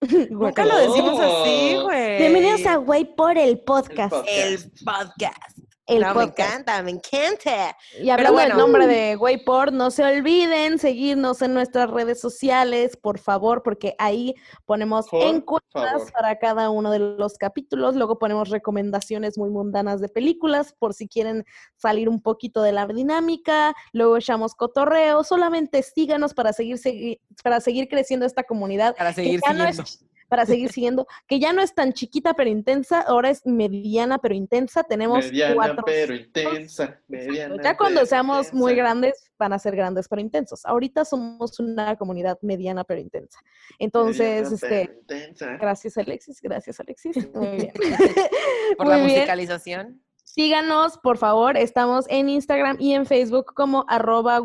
[0.30, 1.82] Nunca lo decimos así, Oh.
[1.84, 2.18] güey.
[2.18, 4.14] Bienvenidos a Güey por el podcast.
[4.28, 5.58] el podcast.
[5.58, 5.59] El
[5.98, 6.38] No, podcast.
[6.38, 7.76] Me encanta, me encanta.
[8.00, 8.48] Y hablando bueno.
[8.50, 13.94] del nombre de Wayport, no se olviden seguirnos en nuestras redes sociales, por favor, porque
[13.98, 14.34] ahí
[14.66, 16.12] ponemos Por encuestas favor.
[16.12, 17.96] para cada uno de los capítulos.
[17.96, 21.44] Luego ponemos recomendaciones muy mundanas de películas, por si quieren
[21.76, 23.74] salir un poquito de la dinámica.
[23.92, 25.24] Luego echamos cotorreo.
[25.24, 28.94] Solamente síganos para seguir, segui- para seguir creciendo esta comunidad.
[28.96, 30.09] Para seguir ya no es- siguiendo.
[30.30, 34.34] Para seguir siguiendo, que ya no es tan chiquita pero intensa, ahora es mediana pero
[34.34, 34.82] intensa.
[34.84, 36.98] Tenemos Mediana cuatro pero intensa.
[37.08, 40.64] Mediana ya cuando pero seamos muy grandes, van a ser grandes pero intensos.
[40.64, 43.40] Ahorita somos una comunidad mediana pero intensa.
[43.78, 45.56] Entonces, Mediana pero este, intensa.
[45.56, 47.16] gracias Alexis, gracias Alexis.
[47.34, 47.72] Muy bien.
[48.78, 49.08] Por la bien.
[49.08, 50.00] musicalización.
[50.24, 51.56] Síganos, por favor.
[51.56, 54.38] Estamos en Instagram y en Facebook como arroba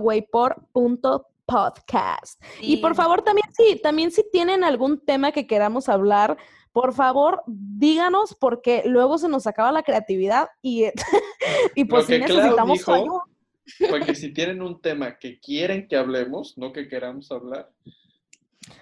[1.48, 2.42] güeypor.podcast.
[2.62, 2.98] Y por Sí.
[2.98, 6.38] favor, también si, también si tienen algún tema que queramos hablar,
[6.72, 10.86] por favor, díganos porque luego se nos acaba la creatividad y,
[11.76, 13.22] y pues sí necesitamos dijo- ayuda.
[13.90, 17.72] Porque si tienen un tema que quieren que hablemos, no que queramos hablar,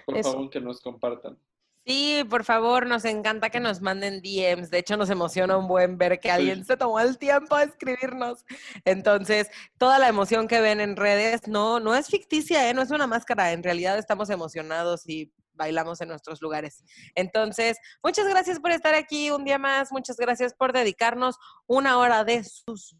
[0.04, 0.32] por Eso.
[0.32, 1.38] favor que nos compartan.
[1.86, 4.70] Sí, por favor, nos encanta que nos manden DMs.
[4.70, 8.44] De hecho, nos emociona un buen ver que alguien se tomó el tiempo de escribirnos.
[8.86, 12.72] Entonces, toda la emoción que ven en redes no, no es ficticia, ¿eh?
[12.72, 13.52] no es una máscara.
[13.52, 16.82] En realidad estamos emocionados y bailamos en nuestros lugares.
[17.14, 19.92] Entonces, muchas gracias por estar aquí un día más.
[19.92, 21.36] Muchas gracias por dedicarnos
[21.66, 22.96] una hora de sus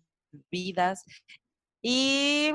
[0.50, 1.04] vidas.
[1.80, 2.52] Y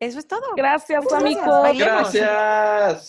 [0.00, 0.42] eso es todo.
[0.56, 1.44] Gracias, Muchas amigos.
[1.76, 3.06] Gracias.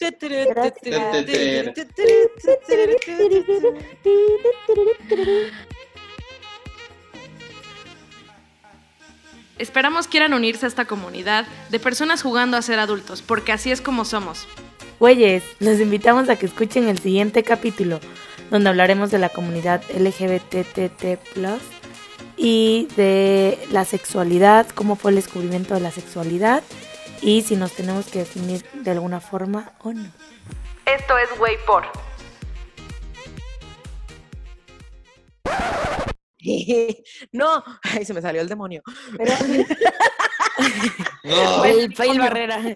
[9.58, 13.80] Esperamos quieran unirse a esta comunidad de personas jugando a ser adultos, porque así es
[13.80, 14.48] como somos.
[15.00, 18.00] Güeyes, los invitamos a que escuchen el siguiente capítulo,
[18.50, 21.36] donde hablaremos de la comunidad LGBTT
[22.44, 26.64] y de la sexualidad, cómo fue el descubrimiento de la sexualidad
[27.22, 30.12] y si nos tenemos que definir de alguna forma o no.
[30.88, 31.86] Esto es Way por.
[37.32, 38.82] no, ay, se me salió el demonio.
[39.16, 39.34] Pero
[41.24, 41.64] No.
[41.66, 42.76] el fail barrera.